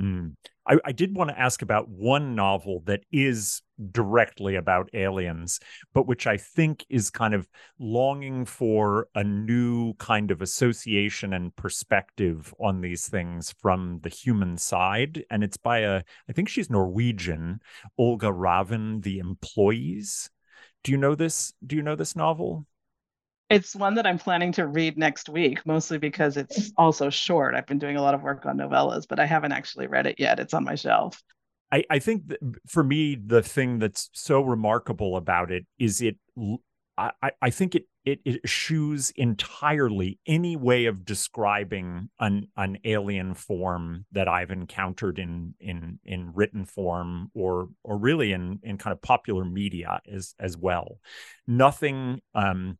Mm. 0.00 0.34
I, 0.64 0.78
I, 0.84 0.92
did 0.92 1.16
want 1.16 1.30
to 1.30 1.38
ask 1.38 1.60
about 1.60 1.88
one 1.88 2.36
novel 2.36 2.82
that 2.86 3.00
is 3.10 3.62
directly 3.92 4.56
about 4.56 4.90
aliens, 4.94 5.60
but 5.94 6.06
which 6.06 6.26
I 6.26 6.36
think 6.36 6.84
is 6.88 7.10
kind 7.10 7.34
of 7.34 7.48
longing 7.78 8.44
for 8.44 9.08
a 9.14 9.22
new 9.24 9.94
kind 9.94 10.30
of 10.30 10.42
association 10.42 11.32
and 11.32 11.54
perspective 11.54 12.52
on 12.58 12.80
these 12.80 13.08
things 13.08 13.54
from 13.60 14.00
the 14.02 14.08
human 14.08 14.56
side. 14.56 15.24
And 15.30 15.44
it's 15.44 15.56
by 15.56 15.78
a, 15.80 16.02
I 16.28 16.32
think 16.32 16.48
she's 16.48 16.70
Norwegian, 16.70 17.60
Olga 17.96 18.28
Ravn, 18.28 19.02
The 19.02 19.18
Employees. 19.18 20.30
Do 20.84 20.92
you 20.92 20.98
know 20.98 21.14
this? 21.14 21.52
Do 21.66 21.76
you 21.76 21.82
know 21.82 21.96
this 21.96 22.16
novel? 22.16 22.66
It's 23.50 23.74
one 23.74 23.94
that 23.94 24.06
I'm 24.06 24.18
planning 24.18 24.52
to 24.52 24.66
read 24.66 24.98
next 24.98 25.30
week, 25.30 25.64
mostly 25.64 25.96
because 25.96 26.36
it's 26.36 26.70
also 26.76 27.08
short. 27.08 27.54
I've 27.54 27.66
been 27.66 27.78
doing 27.78 27.96
a 27.96 28.02
lot 28.02 28.14
of 28.14 28.22
work 28.22 28.44
on 28.44 28.58
novellas, 28.58 29.06
but 29.08 29.18
I 29.18 29.24
haven't 29.24 29.52
actually 29.52 29.86
read 29.86 30.06
it 30.06 30.16
yet. 30.18 30.38
It's 30.38 30.52
on 30.52 30.64
my 30.64 30.74
shelf. 30.74 31.22
I, 31.70 31.84
I 31.90 31.98
think 31.98 32.32
for 32.66 32.82
me, 32.82 33.14
the 33.14 33.42
thing 33.42 33.78
that's 33.78 34.10
so 34.12 34.40
remarkable 34.40 35.16
about 35.16 35.50
it 35.50 35.66
is 35.78 36.00
it. 36.00 36.16
I, 36.96 37.30
I 37.40 37.50
think 37.50 37.76
it, 37.76 37.84
it 38.04 38.20
it 38.24 38.40
eschews 38.42 39.12
entirely 39.14 40.18
any 40.26 40.56
way 40.56 40.86
of 40.86 41.04
describing 41.04 42.10
an 42.18 42.48
an 42.56 42.78
alien 42.84 43.34
form 43.34 44.04
that 44.12 44.26
I've 44.26 44.50
encountered 44.50 45.18
in 45.20 45.54
in 45.60 46.00
in 46.04 46.32
written 46.34 46.64
form 46.64 47.30
or 47.34 47.68
or 47.84 47.98
really 47.98 48.32
in 48.32 48.58
in 48.64 48.78
kind 48.78 48.92
of 48.92 49.00
popular 49.00 49.44
media 49.44 50.00
as 50.12 50.34
as 50.40 50.56
well. 50.56 50.98
Nothing 51.46 52.20
um, 52.34 52.78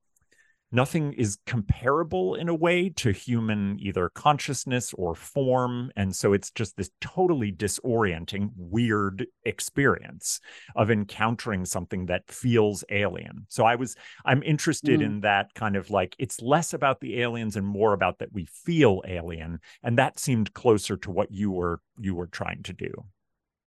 nothing 0.70 1.12
is 1.14 1.38
comparable 1.46 2.34
in 2.34 2.48
a 2.48 2.54
way 2.54 2.88
to 2.90 3.10
human 3.10 3.78
either 3.80 4.10
consciousness 4.10 4.92
or 4.94 5.14
form 5.14 5.90
and 5.96 6.14
so 6.14 6.32
it's 6.32 6.50
just 6.50 6.76
this 6.76 6.90
totally 7.00 7.50
disorienting 7.50 8.50
weird 8.56 9.26
experience 9.44 10.40
of 10.76 10.90
encountering 10.90 11.64
something 11.64 12.06
that 12.06 12.30
feels 12.30 12.84
alien. 12.90 13.46
So 13.48 13.64
i 13.64 13.74
was 13.74 13.96
i'm 14.24 14.42
interested 14.42 15.00
mm. 15.00 15.04
in 15.04 15.20
that 15.20 15.54
kind 15.54 15.76
of 15.76 15.90
like 15.90 16.14
it's 16.18 16.40
less 16.42 16.74
about 16.74 17.00
the 17.00 17.20
aliens 17.20 17.56
and 17.56 17.66
more 17.66 17.92
about 17.92 18.18
that 18.18 18.32
we 18.32 18.46
feel 18.46 19.02
alien 19.06 19.60
and 19.82 19.98
that 19.98 20.18
seemed 20.18 20.52
closer 20.54 20.96
to 20.98 21.10
what 21.10 21.30
you 21.30 21.50
were 21.50 21.80
you 21.98 22.14
were 22.14 22.26
trying 22.26 22.62
to 22.64 22.72
do. 22.72 22.90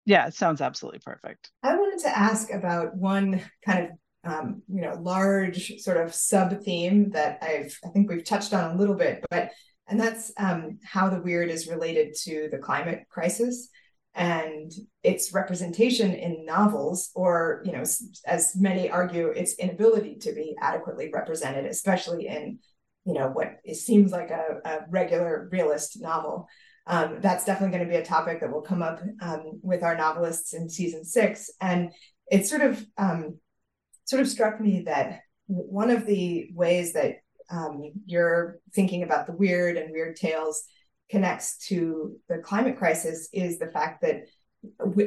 Yeah 0.04 0.26
it 0.26 0.34
sounds 0.34 0.60
absolutely 0.60 1.00
perfect. 1.00 1.50
I 1.62 1.76
wanted 1.76 2.00
to 2.00 2.18
ask 2.18 2.52
about 2.52 2.96
one 2.96 3.40
kind 3.64 3.84
of 3.84 3.90
um, 4.28 4.62
you 4.68 4.82
know 4.82 4.94
large 5.00 5.78
sort 5.78 5.96
of 5.96 6.14
sub 6.14 6.62
theme 6.62 7.10
that 7.10 7.38
I've 7.42 7.76
I 7.84 7.88
think 7.88 8.10
we've 8.10 8.24
touched 8.24 8.52
on 8.52 8.70
a 8.70 8.78
little 8.78 8.94
bit, 8.94 9.24
but 9.30 9.50
and 9.88 9.98
that's 9.98 10.32
um, 10.36 10.78
how 10.84 11.08
the 11.08 11.20
weird 11.20 11.50
is 11.50 11.66
related 11.66 12.14
to 12.24 12.48
the 12.52 12.58
climate 12.58 13.04
crisis 13.08 13.70
and 14.14 14.70
its 15.02 15.32
representation 15.32 16.12
in 16.12 16.44
novels, 16.44 17.10
or 17.14 17.62
you 17.64 17.72
know, 17.72 17.84
as 18.26 18.54
many 18.56 18.90
argue, 18.90 19.28
its 19.28 19.54
inability 19.54 20.16
to 20.16 20.32
be 20.32 20.56
adequately 20.60 21.10
represented, 21.12 21.64
especially 21.64 22.26
in 22.26 22.58
you 23.04 23.14
know 23.14 23.28
what 23.28 23.56
it 23.64 23.76
seems 23.76 24.12
like 24.12 24.30
a, 24.30 24.60
a 24.64 24.78
regular 24.90 25.48
realist 25.50 26.00
novel. 26.00 26.48
Um, 26.86 27.18
that's 27.20 27.44
definitely 27.44 27.76
going 27.76 27.88
to 27.88 27.94
be 27.94 28.00
a 28.00 28.04
topic 28.04 28.40
that 28.40 28.50
will 28.50 28.62
come 28.62 28.82
up 28.82 29.00
um, 29.20 29.60
with 29.62 29.82
our 29.82 29.96
novelists 29.96 30.52
in 30.52 30.68
season 30.68 31.04
six, 31.04 31.50
and 31.60 31.92
it's 32.26 32.50
sort 32.50 32.62
of 32.62 32.84
um, 32.98 33.38
sort 34.08 34.22
of 34.22 34.28
struck 34.28 34.60
me 34.60 34.82
that 34.86 35.20
one 35.46 35.90
of 35.90 36.06
the 36.06 36.50
ways 36.54 36.94
that 36.94 37.16
um, 37.50 37.92
you're 38.06 38.58
thinking 38.74 39.02
about 39.02 39.26
the 39.26 39.32
weird 39.32 39.76
and 39.76 39.92
weird 39.92 40.16
tales 40.16 40.64
connects 41.10 41.58
to 41.68 42.16
the 42.28 42.38
climate 42.38 42.78
crisis 42.78 43.28
is 43.32 43.58
the 43.58 43.66
fact 43.66 44.02
that 44.02 44.24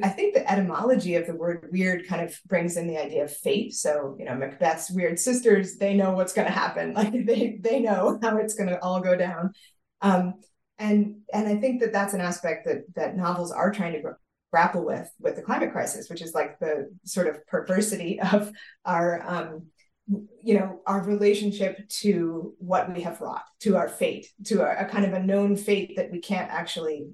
I 0.01 0.10
think 0.10 0.34
the 0.34 0.50
etymology 0.50 1.15
of 1.15 1.27
the 1.27 1.36
word 1.36 1.67
weird 1.72 2.08
kind 2.08 2.24
of 2.24 2.39
brings 2.48 2.77
in 2.77 2.88
the 2.88 2.98
idea 2.98 3.24
of 3.24 3.36
fate. 3.36 3.74
So, 3.74 4.15
you 4.17 4.25
know, 4.25 4.36
Macbeth's 4.36 4.91
weird 4.91 5.20
sisters, 5.20 5.77
they 5.77 5.93
know 5.93 6.12
what's 6.12 6.34
going 6.34 6.48
to 6.48 6.53
happen. 6.53 6.93
Like 7.01 7.25
they, 7.25 7.60
they 7.60 7.79
know 7.79 8.20
how 8.22 8.38
it's 8.38 8.53
going 8.53 8.70
to 8.70 8.81
all 8.81 9.01
go 9.01 9.15
down. 9.15 9.51
Um, 10.01 10.36
and, 10.79 11.17
and 11.34 11.48
I 11.48 11.58
think 11.58 11.81
that 11.81 11.91
that's 11.91 12.13
an 12.13 12.22
aspect 12.22 12.65
that, 12.65 12.84
that 12.96 13.17
novels 13.17 13.51
are 13.51 13.72
trying 13.72 13.93
to 13.93 14.13
grapple 14.51 14.86
with, 14.86 15.10
with 15.20 15.36
the 15.36 15.41
climate 15.41 15.72
crisis, 15.72 16.10
which 16.10 16.22
is 16.22 16.34
like 16.34 16.60
the 16.60 16.93
sort 17.05 17.27
of 17.27 17.46
perversity 17.48 18.20
of 18.31 18.51
our, 18.86 19.24
um, 19.25 19.67
you 20.43 20.60
know, 20.60 20.81
our 20.86 21.03
relationship 21.03 21.88
to 21.88 22.53
what 22.58 22.93
we 22.93 23.01
have 23.01 23.22
wrought, 23.22 23.43
to 23.62 23.77
our 23.77 23.88
fate, 23.88 24.27
to 24.46 24.62
a, 24.62 24.86
a 24.86 24.89
kind 24.89 25.05
of 25.05 25.13
a 25.13 25.24
known 25.24 25.55
fate 25.55 25.96
that 25.96 26.12
we 26.12 26.20
can't 26.20 26.51
actually 26.51 27.08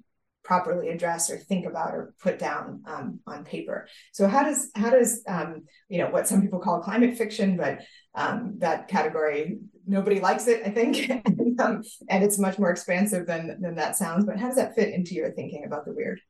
properly 0.48 0.88
address 0.88 1.30
or 1.30 1.38
think 1.38 1.66
about 1.66 1.94
or 1.94 2.14
put 2.22 2.40
down 2.40 2.82
um, 2.88 3.20
on 3.28 3.44
paper. 3.44 3.88
So 4.14 4.28
how 4.30 4.44
does 4.44 4.72
how 4.76 4.90
does 4.90 5.22
um, 5.28 5.66
you 5.90 5.98
know 6.00 6.10
what 6.10 6.28
some 6.28 6.42
people 6.42 6.60
call 6.60 6.80
climate 6.80 7.18
fiction, 7.18 7.58
but 7.58 7.82
um, 8.16 8.56
that 8.60 8.88
category 8.88 9.60
nobody 9.86 10.22
likes 10.22 10.48
it, 10.48 10.64
I 10.66 10.70
think, 10.70 11.10
and, 11.26 11.60
um, 11.60 11.84
and 12.10 12.24
it's 12.24 12.40
much 12.40 12.58
more 12.58 12.72
expansive 12.72 13.28
than 13.28 13.60
than 13.62 13.76
that 13.76 13.98
sounds. 13.98 14.26
But 14.26 14.40
how 14.40 14.48
does 14.48 14.56
that 14.56 14.74
fit 14.76 14.94
into 14.94 15.16
your 15.16 15.32
thinking 15.32 15.66
about 15.66 15.86
the 15.86 15.94
weird? 15.94 16.22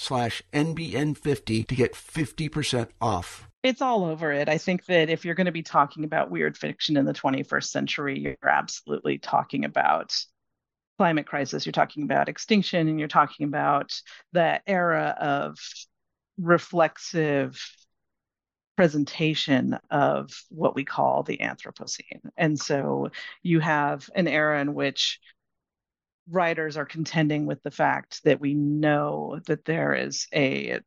slash 0.00 0.42
NBN50 0.52 1.66
to 1.68 1.74
get 1.74 1.94
50% 1.94 2.88
off. 3.00 3.48
It's 3.62 3.82
all 3.82 4.04
over 4.04 4.32
it. 4.32 4.48
I 4.48 4.56
think 4.56 4.86
that 4.86 5.10
if 5.10 5.24
you're 5.24 5.34
going 5.34 5.44
to 5.44 5.52
be 5.52 5.62
talking 5.62 6.04
about 6.04 6.30
weird 6.30 6.56
fiction 6.56 6.96
in 6.96 7.04
the 7.04 7.12
21st 7.12 7.64
century, 7.64 8.18
you're 8.18 8.36
absolutely 8.42 9.18
talking 9.18 9.66
about 9.66 10.16
climate 10.98 11.26
crisis, 11.26 11.66
you're 11.66 11.72
talking 11.72 12.02
about 12.02 12.28
extinction, 12.28 12.88
and 12.88 12.98
you're 12.98 13.08
talking 13.08 13.46
about 13.46 13.92
the 14.32 14.60
era 14.66 15.14
of 15.20 15.58
reflexive 16.38 17.62
presentation 18.76 19.78
of 19.90 20.30
what 20.48 20.74
we 20.74 20.86
call 20.86 21.22
the 21.22 21.38
Anthropocene. 21.38 22.20
And 22.38 22.58
so 22.58 23.10
you 23.42 23.60
have 23.60 24.08
an 24.14 24.26
era 24.26 24.60
in 24.60 24.72
which 24.72 25.20
writers 26.30 26.76
are 26.76 26.84
contending 26.84 27.46
with 27.46 27.62
the 27.62 27.70
fact 27.70 28.22
that 28.24 28.40
we 28.40 28.54
know 28.54 29.40
that 29.46 29.64
there 29.64 29.94
is 29.94 30.26
a 30.34 30.80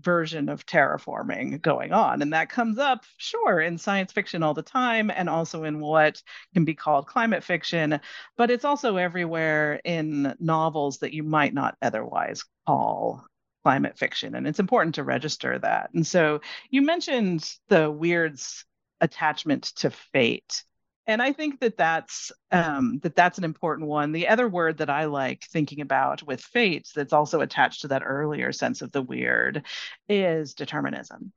version 0.00 0.48
of 0.48 0.64
terraforming 0.64 1.60
going 1.60 1.92
on. 1.92 2.22
And 2.22 2.32
that 2.32 2.50
comes 2.50 2.78
up, 2.78 3.04
sure, 3.16 3.60
in 3.60 3.78
science 3.78 4.12
fiction 4.12 4.42
all 4.42 4.54
the 4.54 4.62
time 4.62 5.10
and 5.10 5.28
also 5.28 5.64
in 5.64 5.80
what 5.80 6.22
can 6.54 6.64
be 6.64 6.74
called 6.74 7.06
climate 7.06 7.42
fiction, 7.42 8.00
but 8.36 8.50
it's 8.50 8.64
also 8.64 8.96
everywhere 8.96 9.80
in 9.84 10.34
novels 10.38 10.98
that 10.98 11.12
you 11.12 11.22
might 11.22 11.54
not 11.54 11.76
otherwise 11.82 12.44
call 12.66 13.24
climate 13.64 13.98
fiction. 13.98 14.34
And 14.34 14.46
it's 14.46 14.60
important 14.60 14.94
to 14.96 15.04
register 15.04 15.58
that. 15.58 15.90
And 15.94 16.06
so 16.06 16.40
you 16.70 16.82
mentioned 16.82 17.50
the 17.68 17.90
Weird's 17.90 18.64
attachment 19.00 19.64
to 19.76 19.90
fate 19.90 20.64
and 21.08 21.22
I 21.22 21.32
think 21.32 21.60
that 21.60 21.78
that's 21.78 22.30
um, 22.52 22.98
that 23.02 23.16
that's 23.16 23.38
an 23.38 23.44
important 23.44 23.88
one. 23.88 24.12
The 24.12 24.28
other 24.28 24.46
word 24.46 24.78
that 24.78 24.90
I 24.90 25.06
like 25.06 25.44
thinking 25.44 25.80
about 25.80 26.22
with 26.22 26.42
fates 26.42 26.92
that's 26.92 27.14
also 27.14 27.40
attached 27.40 27.80
to 27.80 27.88
that 27.88 28.02
earlier 28.04 28.52
sense 28.52 28.82
of 28.82 28.92
the 28.92 29.00
weird 29.02 29.64
is 30.08 30.52
determinism. 30.52 31.32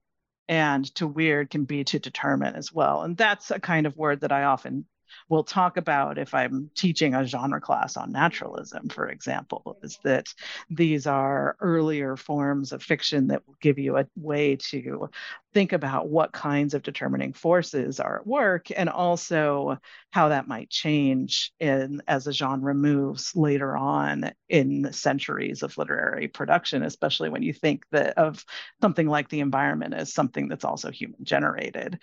And 0.49 0.83
to 0.95 1.07
weird 1.07 1.49
can 1.49 1.63
be 1.63 1.85
to 1.85 1.99
determine 1.99 2.55
as 2.55 2.73
well. 2.73 3.03
And 3.03 3.15
that's 3.15 3.49
a 3.49 3.59
kind 3.61 3.87
of 3.87 3.95
word 3.95 4.21
that 4.21 4.33
I 4.33 4.43
often 4.43 4.85
will 5.29 5.43
talk 5.43 5.77
about 5.77 6.17
if 6.17 6.33
I'm 6.33 6.69
teaching 6.75 7.13
a 7.13 7.25
genre 7.25 7.61
class 7.61 7.97
on 7.97 8.11
naturalism, 8.11 8.89
for 8.89 9.09
example, 9.09 9.77
is 9.83 9.99
that 10.03 10.27
these 10.69 11.07
are 11.07 11.55
earlier 11.59 12.15
forms 12.15 12.71
of 12.71 12.83
fiction 12.83 13.27
that 13.27 13.47
will 13.47 13.55
give 13.61 13.79
you 13.79 13.97
a 13.97 14.07
way 14.15 14.55
to 14.69 15.09
think 15.53 15.73
about 15.73 16.09
what 16.09 16.31
kinds 16.31 16.73
of 16.73 16.83
determining 16.83 17.33
forces 17.33 17.99
are 17.99 18.19
at 18.19 18.27
work 18.27 18.67
and 18.75 18.89
also 18.89 19.77
how 20.11 20.29
that 20.29 20.47
might 20.47 20.69
change 20.69 21.51
in 21.59 22.01
as 22.07 22.27
a 22.27 22.31
genre 22.31 22.73
moves 22.73 23.35
later 23.35 23.75
on 23.75 24.31
in 24.47 24.91
centuries 24.93 25.61
of 25.61 25.77
literary 25.77 26.27
production 26.27 26.83
especially 26.83 27.29
when 27.29 27.43
you 27.43 27.51
think 27.53 27.83
that 27.91 28.17
of 28.17 28.45
something 28.81 29.07
like 29.07 29.29
the 29.29 29.39
environment 29.39 29.93
as 29.93 30.13
something 30.13 30.47
that's 30.47 30.65
also 30.65 30.91
human 30.91 31.23
generated. 31.23 31.99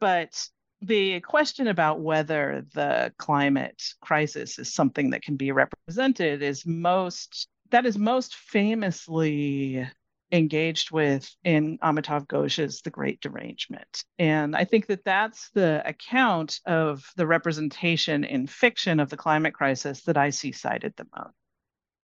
But 0.00 0.48
the 0.82 1.20
question 1.20 1.68
about 1.68 2.00
whether 2.00 2.64
the 2.74 3.12
climate 3.18 3.82
crisis 4.00 4.58
is 4.58 4.72
something 4.72 5.10
that 5.10 5.22
can 5.22 5.36
be 5.36 5.52
represented 5.52 6.42
is 6.42 6.64
most 6.64 7.48
that 7.70 7.86
is 7.86 7.96
most 7.96 8.34
famously 8.34 9.86
engaged 10.32 10.90
with 10.90 11.28
in 11.44 11.78
Amitav 11.78 12.26
Ghosh's 12.26 12.82
The 12.82 12.90
Great 12.90 13.20
Derangement. 13.20 14.04
And 14.18 14.56
I 14.56 14.64
think 14.64 14.86
that 14.86 15.04
that's 15.04 15.50
the 15.50 15.82
account 15.86 16.60
of 16.66 17.04
the 17.16 17.26
representation 17.26 18.24
in 18.24 18.46
fiction 18.46 19.00
of 19.00 19.08
the 19.08 19.16
climate 19.16 19.54
crisis 19.54 20.02
that 20.02 20.16
I 20.16 20.30
see 20.30 20.52
cited 20.52 20.94
the 20.96 21.06
most. 21.16 21.34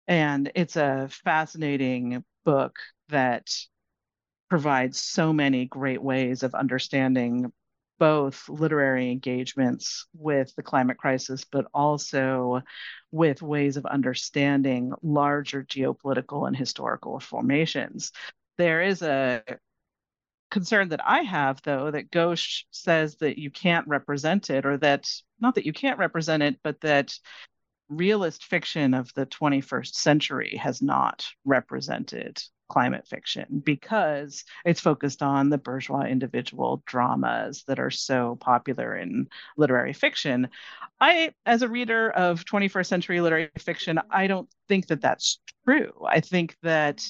And 0.06 0.52
it's 0.54 0.76
a 0.76 1.08
fascinating 1.10 2.24
book 2.44 2.76
that 3.08 3.48
provides 4.50 5.00
so 5.00 5.32
many 5.32 5.66
great 5.66 6.02
ways 6.02 6.42
of 6.42 6.54
understanding 6.54 7.52
both 7.98 8.48
literary 8.48 9.10
engagements 9.10 10.06
with 10.14 10.54
the 10.56 10.62
climate 10.62 10.98
crisis, 10.98 11.44
but 11.44 11.66
also 11.72 12.62
with 13.10 13.42
ways 13.42 13.76
of 13.76 13.86
understanding 13.86 14.92
larger 15.02 15.62
geopolitical 15.62 16.46
and 16.46 16.56
historical 16.56 17.20
formations. 17.20 18.12
There 18.58 18.82
is 18.82 19.02
a 19.02 19.42
concern 20.50 20.90
that 20.90 21.04
I 21.04 21.22
have, 21.22 21.60
though, 21.62 21.90
that 21.90 22.10
Ghosh 22.10 22.64
says 22.70 23.16
that 23.16 23.38
you 23.38 23.50
can't 23.50 23.86
represent 23.88 24.50
it, 24.50 24.64
or 24.66 24.78
that 24.78 25.10
not 25.40 25.56
that 25.56 25.66
you 25.66 25.72
can't 25.72 25.98
represent 25.98 26.42
it, 26.42 26.58
but 26.62 26.80
that 26.82 27.12
realist 27.88 28.44
fiction 28.44 28.94
of 28.94 29.12
the 29.14 29.26
21st 29.26 29.94
century 29.94 30.56
has 30.56 30.80
not 30.80 31.26
represented 31.44 32.40
climate 32.68 33.06
fiction 33.06 33.62
because 33.64 34.44
it's 34.64 34.80
focused 34.80 35.22
on 35.22 35.50
the 35.50 35.58
bourgeois 35.58 36.02
individual 36.02 36.82
dramas 36.86 37.64
that 37.66 37.78
are 37.78 37.90
so 37.90 38.36
popular 38.40 38.96
in 38.96 39.28
literary 39.56 39.92
fiction. 39.92 40.48
I, 41.00 41.32
as 41.44 41.62
a 41.62 41.68
reader 41.68 42.10
of 42.10 42.44
21st 42.44 42.86
century 42.86 43.20
literary 43.20 43.50
fiction, 43.58 44.00
I 44.10 44.26
don't 44.26 44.48
think 44.68 44.86
that 44.88 45.00
that's 45.00 45.40
true. 45.64 45.92
I 46.06 46.20
think 46.20 46.56
that 46.62 47.02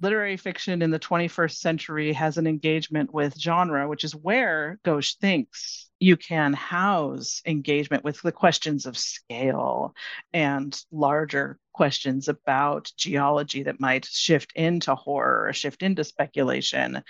literary 0.00 0.36
fiction 0.36 0.82
in 0.82 0.90
the 0.90 0.98
21st 0.98 1.56
century 1.56 2.12
has 2.12 2.36
an 2.38 2.46
engagement 2.46 3.12
with 3.12 3.38
genre, 3.38 3.88
which 3.88 4.04
is 4.04 4.14
where 4.14 4.78
Ghosh 4.84 5.16
thinks 5.16 5.85
you 5.98 6.16
can 6.16 6.52
house 6.52 7.40
engagement 7.46 8.04
with 8.04 8.20
the 8.22 8.32
questions 8.32 8.86
of 8.86 8.98
scale 8.98 9.94
and 10.32 10.78
larger 10.92 11.58
questions 11.72 12.28
about 12.28 12.92
geology 12.96 13.62
that 13.62 13.80
might 13.80 14.04
shift 14.04 14.52
into 14.54 14.94
horror 14.94 15.48
or 15.48 15.52
shift 15.52 15.82
into 15.82 16.04
speculation. 16.04 17.02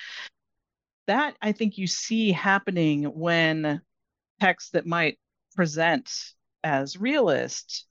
That 1.07 1.37
I 1.41 1.53
think 1.53 1.79
you 1.79 1.87
see 1.87 2.33
happening 2.33 3.05
when 3.05 3.81
texts 4.41 4.71
that 4.71 4.87
might 4.87 5.19
present 5.55 6.11
as 6.63 6.97
realist 6.97 7.87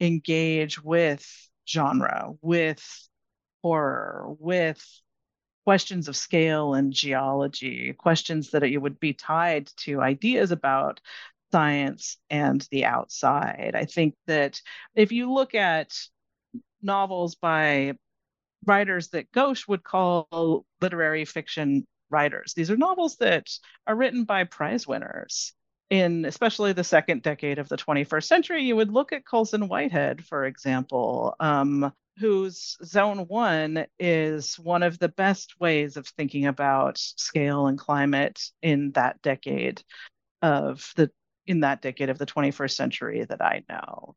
engage 0.00 0.82
with 0.82 1.26
genre, 1.68 2.32
with 2.40 3.08
horror, 3.62 4.34
with 4.38 4.84
questions 5.66 6.06
of 6.06 6.16
scale 6.16 6.74
and 6.74 6.92
geology, 6.92 7.92
questions 7.92 8.52
that 8.52 8.62
it 8.62 8.78
would 8.78 9.00
be 9.00 9.12
tied 9.12 9.66
to 9.76 10.00
ideas 10.00 10.52
about 10.52 11.00
science 11.50 12.18
and 12.30 12.66
the 12.70 12.84
outside. 12.84 13.72
I 13.74 13.84
think 13.84 14.14
that 14.28 14.60
if 14.94 15.10
you 15.10 15.32
look 15.32 15.56
at 15.56 15.92
novels 16.82 17.34
by 17.34 17.94
writers 18.64 19.08
that 19.08 19.32
Ghosh 19.32 19.66
would 19.66 19.82
call 19.82 20.64
literary 20.80 21.24
fiction 21.24 21.84
writers, 22.10 22.54
these 22.54 22.70
are 22.70 22.76
novels 22.76 23.16
that 23.16 23.48
are 23.88 23.96
written 23.96 24.22
by 24.22 24.44
prize 24.44 24.86
winners. 24.86 25.52
In 25.90 26.24
especially 26.26 26.74
the 26.74 26.84
second 26.84 27.22
decade 27.22 27.58
of 27.58 27.68
the 27.68 27.76
21st 27.76 28.24
century, 28.24 28.62
you 28.62 28.76
would 28.76 28.92
look 28.92 29.12
at 29.12 29.26
Colson 29.26 29.66
Whitehead, 29.66 30.24
for 30.24 30.44
example, 30.44 31.34
um, 31.40 31.92
whose 32.18 32.76
zone 32.84 33.26
one 33.28 33.86
is 33.98 34.58
one 34.58 34.82
of 34.82 34.98
the 34.98 35.08
best 35.08 35.58
ways 35.60 35.96
of 35.96 36.06
thinking 36.06 36.46
about 36.46 36.98
scale 36.98 37.66
and 37.66 37.78
climate 37.78 38.40
in 38.62 38.92
that 38.92 39.20
decade 39.22 39.82
of 40.42 40.92
the 40.96 41.10
in 41.46 41.60
that 41.60 41.82
decade 41.82 42.10
of 42.10 42.18
the 42.18 42.26
21st 42.26 42.72
century 42.72 43.24
that 43.24 43.40
I 43.40 43.62
know. 43.68 44.16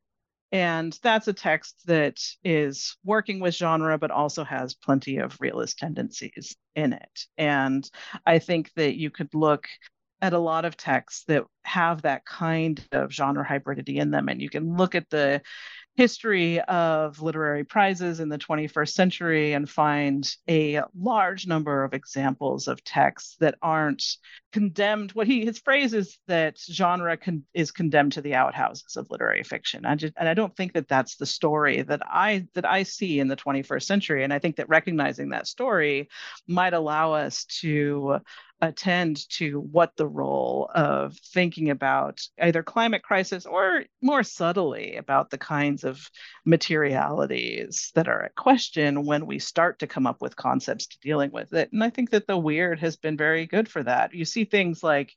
And 0.51 0.97
that's 1.03 1.27
a 1.27 1.33
text 1.33 1.75
that 1.85 2.19
is 2.43 2.97
working 3.03 3.39
with 3.39 3.53
genre, 3.53 3.99
but 3.99 4.09
also 4.09 4.43
has 4.43 4.73
plenty 4.73 5.17
of 5.17 5.39
realist 5.39 5.77
tendencies 5.77 6.55
in 6.75 6.93
it. 6.93 7.25
And 7.37 7.87
I 8.25 8.39
think 8.39 8.71
that 8.75 8.97
you 8.97 9.11
could 9.11 9.33
look 9.35 9.67
at 10.21 10.33
a 10.33 10.39
lot 10.39 10.65
of 10.65 10.75
texts 10.75 11.23
that 11.27 11.43
have 11.63 12.01
that 12.01 12.25
kind 12.25 12.83
of 12.91 13.13
genre 13.13 13.45
hybridity 13.45 13.97
in 13.97 14.11
them. 14.11 14.27
And 14.27 14.41
you 14.41 14.49
can 14.49 14.75
look 14.75 14.95
at 14.95 15.09
the 15.09 15.41
history 15.99 16.61
of 16.61 17.21
literary 17.21 17.65
prizes 17.65 18.21
in 18.21 18.29
the 18.29 18.37
21st 18.37 18.93
century 18.93 19.51
and 19.51 19.69
find 19.69 20.33
a 20.49 20.81
large 20.97 21.45
number 21.45 21.83
of 21.83 21.93
examples 21.93 22.69
of 22.69 22.81
texts 22.85 23.35
that 23.41 23.55
aren't 23.61 24.15
condemned. 24.53 25.11
What 25.11 25.27
he 25.27 25.43
his 25.43 25.59
phrase 25.59 25.93
is 25.93 26.17
that 26.27 26.57
genre 26.57 27.17
con, 27.17 27.43
is 27.53 27.71
condemned 27.71 28.13
to 28.13 28.21
the 28.21 28.35
outhouses 28.35 28.95
of 28.95 29.11
literary 29.11 29.43
fiction. 29.43 29.85
I 29.85 29.95
just, 29.95 30.13
and 30.15 30.29
i 30.29 30.33
don't 30.33 30.55
think 30.55 30.71
that 30.71 30.87
that's 30.87 31.17
the 31.17 31.25
story 31.25 31.81
that 31.81 32.01
i 32.05 32.47
that 32.53 32.65
i 32.65 32.83
see 32.83 33.19
in 33.19 33.27
the 33.27 33.35
21st 33.35 33.83
century. 33.83 34.23
And 34.23 34.31
i 34.31 34.39
think 34.39 34.55
that 34.55 34.69
recognizing 34.69 35.29
that 35.29 35.47
story 35.47 36.07
might 36.47 36.73
allow 36.73 37.11
us 37.11 37.43
to 37.59 38.19
attend 38.61 39.29
to 39.29 39.59
what 39.59 39.95
the 39.95 40.07
role 40.07 40.69
of 40.75 41.17
thinking 41.17 41.69
about 41.69 42.21
either 42.41 42.61
climate 42.61 43.03
crisis 43.03 43.45
or 43.45 43.83
more 44.01 44.23
subtly 44.23 44.97
about 44.97 45.29
the 45.29 45.37
kinds 45.37 45.83
of 45.83 46.09
materialities 46.45 47.91
that 47.95 48.07
are 48.07 48.23
at 48.23 48.35
question 48.35 49.05
when 49.05 49.25
we 49.25 49.39
start 49.39 49.79
to 49.79 49.87
come 49.87 50.05
up 50.05 50.21
with 50.21 50.35
concepts 50.35 50.87
to 50.87 50.99
dealing 50.99 51.31
with 51.31 51.53
it. 51.53 51.71
And 51.71 51.83
I 51.83 51.89
think 51.89 52.09
that 52.09 52.27
the 52.27 52.37
weird 52.37 52.79
has 52.79 52.97
been 52.97 53.15
very 53.15 53.45
good 53.45 53.69
for 53.69 53.83
that. 53.83 54.13
You 54.13 54.25
see 54.25 54.43
things 54.43 54.83
like 54.83 55.15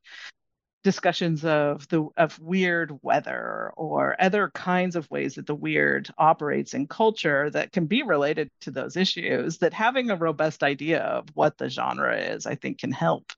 discussions 0.83 1.45
of 1.45 1.87
the 1.89 2.07
of 2.17 2.39
weird 2.41 2.99
weather 3.03 3.73
or 3.77 4.17
other 4.21 4.51
kinds 4.55 4.97
of 4.97 5.11
ways 5.11 5.35
that 5.35 5.47
the 5.47 5.55
weird 5.55 6.11
operates 6.19 6.75
in 6.75 6.87
culture 6.87 7.51
that 7.51 7.73
can 7.73 7.87
be 7.87 8.03
related 8.03 8.51
to 8.61 8.71
those 8.71 8.97
issues 8.97 9.59
that 9.59 9.73
having 9.73 10.11
a 10.11 10.17
robust 10.17 10.63
idea 10.63 11.01
of 11.01 11.29
what 11.35 11.57
the 11.59 11.69
genre 11.69 12.17
is 12.17 12.47
i 12.47 12.55
think 12.55 12.79
can 12.79 12.93
help 12.93 13.33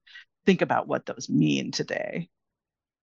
think 0.46 0.62
about 0.62 0.88
what 0.88 1.06
those 1.06 1.28
mean 1.28 1.70
today 1.70 2.28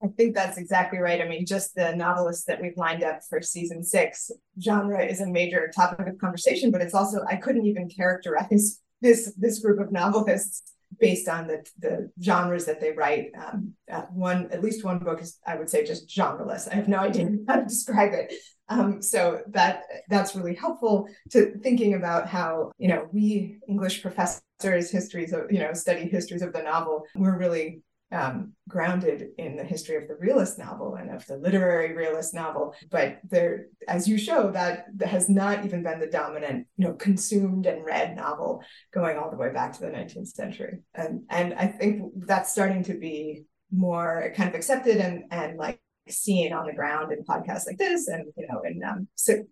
I 0.04 0.08
think 0.08 0.34
that's 0.34 0.58
exactly 0.58 0.98
right. 0.98 1.22
I 1.22 1.28
mean, 1.28 1.46
just 1.46 1.76
the 1.76 1.96
novelists 1.96 2.46
that 2.46 2.60
we've 2.60 2.76
lined 2.76 3.04
up 3.04 3.20
for 3.30 3.40
season 3.40 3.84
six, 3.84 4.32
genre 4.60 5.06
is 5.06 5.22
a 5.22 5.28
major 5.28 5.72
topic 5.76 6.08
of 6.08 6.18
conversation, 6.18 6.72
but 6.72 6.82
it's 6.82 6.96
also 6.96 7.20
I 7.30 7.36
couldn't 7.36 7.68
even 7.68 7.88
characterize 7.88 8.80
this 9.02 9.32
this 9.38 9.60
group 9.60 9.80
of 9.80 9.92
novelists 9.92 10.74
based 11.00 11.28
on 11.28 11.48
the 11.48 11.66
the 11.80 12.12
genres 12.22 12.66
that 12.66 12.80
they 12.80 12.92
write. 12.92 13.32
Um, 13.38 13.74
uh, 13.92 14.04
one 14.12 14.50
at 14.52 14.64
least 14.64 14.84
one 14.84 15.00
book 15.00 15.22
is 15.22 15.40
I 15.46 15.56
would 15.56 15.70
say 15.70 15.86
just 15.86 16.10
genreless. 16.10 16.72
I 16.72 16.76
have 16.76 16.88
no 16.88 17.00
idea 17.00 17.30
how 17.48 17.58
to 17.58 17.64
describe 17.64 18.14
it. 18.14 18.34
Um, 18.70 19.02
so 19.02 19.42
that 19.50 19.84
that's 20.10 20.36
really 20.36 20.56
helpful 20.56 21.08
to 21.32 21.58
thinking 21.60 21.96
about 21.96 22.28
how 22.28 22.72
you 22.78 22.88
know 22.88 23.08
we 23.12 23.60
English 23.68 24.02
professors 24.02 24.42
histories 24.62 25.34
of 25.34 25.52
you 25.52 25.60
know 25.60 25.74
study 25.74 26.08
histories 26.08 26.42
of 26.42 26.54
the 26.54 26.62
novel. 26.62 27.04
We're 27.16 27.38
really 27.38 27.82
um, 28.12 28.54
grounded 28.68 29.30
in 29.38 29.56
the 29.56 29.64
history 29.64 29.96
of 29.96 30.08
the 30.08 30.16
realist 30.16 30.60
novel 30.60 30.96
and 30.96 31.10
of 31.10 31.26
the 31.28 31.38
literary 31.38 31.96
realist 31.96 32.34
novel. 32.34 32.76
But 32.90 33.20
there, 33.30 33.68
as 33.88 34.08
you 34.08 34.18
show, 34.18 34.52
that, 34.52 34.88
has 35.06 35.30
not 35.30 35.66
even 35.66 35.84
been 35.84 36.00
the 36.00 36.08
dominant, 36.08 36.68
you 36.78 36.86
know, 36.86 36.94
consumed 36.94 37.66
and 37.66 37.86
read 37.86 38.16
novel 38.16 38.64
going 38.94 39.18
all 39.18 39.32
the 39.32 39.38
way 39.38 39.52
back 39.52 39.74
to 39.74 39.82
the 39.82 39.88
19th 39.88 40.28
century. 40.28 40.80
And 40.94 41.24
and 41.30 41.54
I 41.54 41.68
think 41.68 42.12
that's 42.16 42.52
starting 42.52 42.84
to 42.84 42.94
be 42.94 43.44
more 43.72 44.34
kind 44.36 44.50
of 44.50 44.56
accepted 44.56 44.98
and 44.98 45.24
and 45.32 45.58
like 45.58 45.82
seen 46.10 46.52
on 46.52 46.66
the 46.66 46.74
ground 46.74 47.12
in 47.12 47.24
podcasts 47.24 47.66
like 47.66 47.78
this 47.78 48.08
and 48.08 48.26
you 48.36 48.46
know 48.48 48.62
in 48.62 48.82
um, 48.84 49.08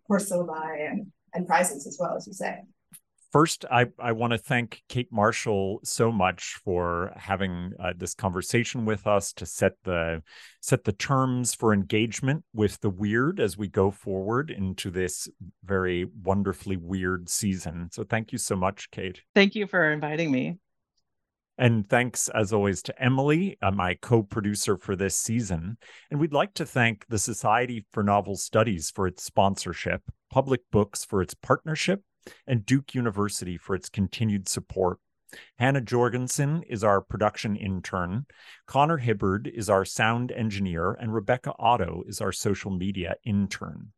course 0.08 0.30
syllabi 0.30 0.89
and 0.89 1.08
and 1.34 1.48
prizes 1.48 1.88
as 1.88 1.98
well 2.00 2.15
as 2.17 2.28
you 2.28 2.34
say 2.34 2.60
first, 3.32 3.65
I, 3.70 3.88
I 4.00 4.12
want 4.12 4.32
to 4.32 4.38
thank 4.38 4.84
Kate 4.89 5.12
Marshall 5.12 5.80
so 5.84 6.12
much 6.12 6.60
for 6.63 7.13
having 7.15 7.74
uh, 7.80 7.94
this 7.96 8.13
conversation 8.13 8.86
with 8.86 9.08
us 9.08 9.34
to 9.34 9.46
set 9.46 9.74
the 9.84 10.22
set 10.62 10.84
the 10.84 10.92
terms 10.92 11.54
for 11.54 11.74
engagement 11.74 12.44
with 12.54 12.80
the 12.82 12.89
weird 12.89 13.39
as 13.39 13.58
we 13.58 13.68
go 13.68 13.92
forward 13.92 14.52
into 14.52 14.89
this 14.89 15.28
very 15.63 16.06
wonderfully 16.24 16.78
weird 16.78 17.30
season. 17.30 17.89
So 17.92 18.04
thank 18.04 18.32
you 18.32 18.38
so 18.38 18.56
much, 18.56 18.92
Kate. 18.92 19.22
Thank 19.36 19.56
you 19.56 19.68
for 19.68 19.92
inviting 19.92 20.32
me. 20.32 20.58
And 21.60 21.89
thanks, 21.89 22.30
as 22.30 22.54
always, 22.54 22.82
to 22.84 23.04
Emily, 23.04 23.58
uh, 23.62 23.72
my 23.72 23.96
co 23.96 24.24
producer 24.24 24.78
for 24.78 24.96
this 24.96 25.18
season. 25.18 25.78
And 26.10 26.18
we'd 26.18 26.32
like 26.32 26.54
to 26.54 26.65
thank 26.65 27.06
the 27.10 27.20
Society 27.20 27.86
for 27.92 28.02
Novel 28.02 28.38
Studies 28.38 28.89
for 28.89 29.08
its 29.08 29.24
sponsorship, 29.24 30.02
Public 30.32 30.62
Books 30.72 31.04
for 31.04 31.22
its 31.22 31.34
partnership, 31.34 32.02
and 32.47 32.65
Duke 32.65 32.93
University 32.93 33.58
for 33.58 33.75
its 33.75 33.89
continued 33.89 34.47
support. 34.47 34.99
Hannah 35.58 35.82
Jorgensen 35.82 36.63
is 36.63 36.84
our 36.84 37.01
production 37.01 37.55
intern. 37.55 38.25
Connor 38.65 38.97
Hibbard 38.97 39.47
is 39.47 39.69
our 39.69 39.86
sound 39.86 40.32
engineer, 40.32 40.93
and 40.93 41.13
Rebecca 41.13 41.53
Otto 41.60 42.03
is 42.08 42.19
our 42.19 42.32
social 42.32 42.71
media 42.71 43.15
intern. 43.23 43.91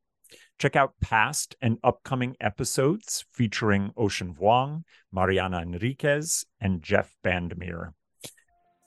Check 0.59 0.75
out 0.75 0.93
past 1.01 1.55
and 1.61 1.77
upcoming 1.83 2.35
episodes 2.39 3.25
featuring 3.31 3.91
Ocean 3.97 4.33
Vuong, 4.33 4.83
Mariana 5.11 5.61
Enriquez, 5.61 6.45
and 6.59 6.83
Jeff 6.83 7.15
VanderMeer. 7.23 7.93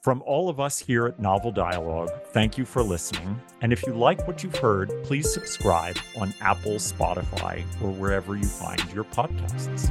From 0.05 0.23
all 0.27 0.51
of 0.51 0.61
us 0.61 0.79
here 0.79 1.07
at 1.07 1.19
Novel 1.19 1.51
Dialogue, 1.51 2.11
thank 2.27 2.59
you 2.59 2.67
for 2.67 2.83
listening. 2.83 3.41
And 3.63 3.73
if 3.73 3.87
you 3.87 3.95
like 3.95 4.29
what 4.29 4.43
you've 4.43 4.59
heard, 4.59 4.93
please 5.03 5.33
subscribe 5.33 5.97
on 6.21 6.35
Apple, 6.43 6.73
Spotify, 6.73 7.63
or 7.81 7.91
wherever 7.91 8.37
you 8.37 8.45
find 8.45 8.83
your 8.93 9.05
podcasts. 9.05 9.91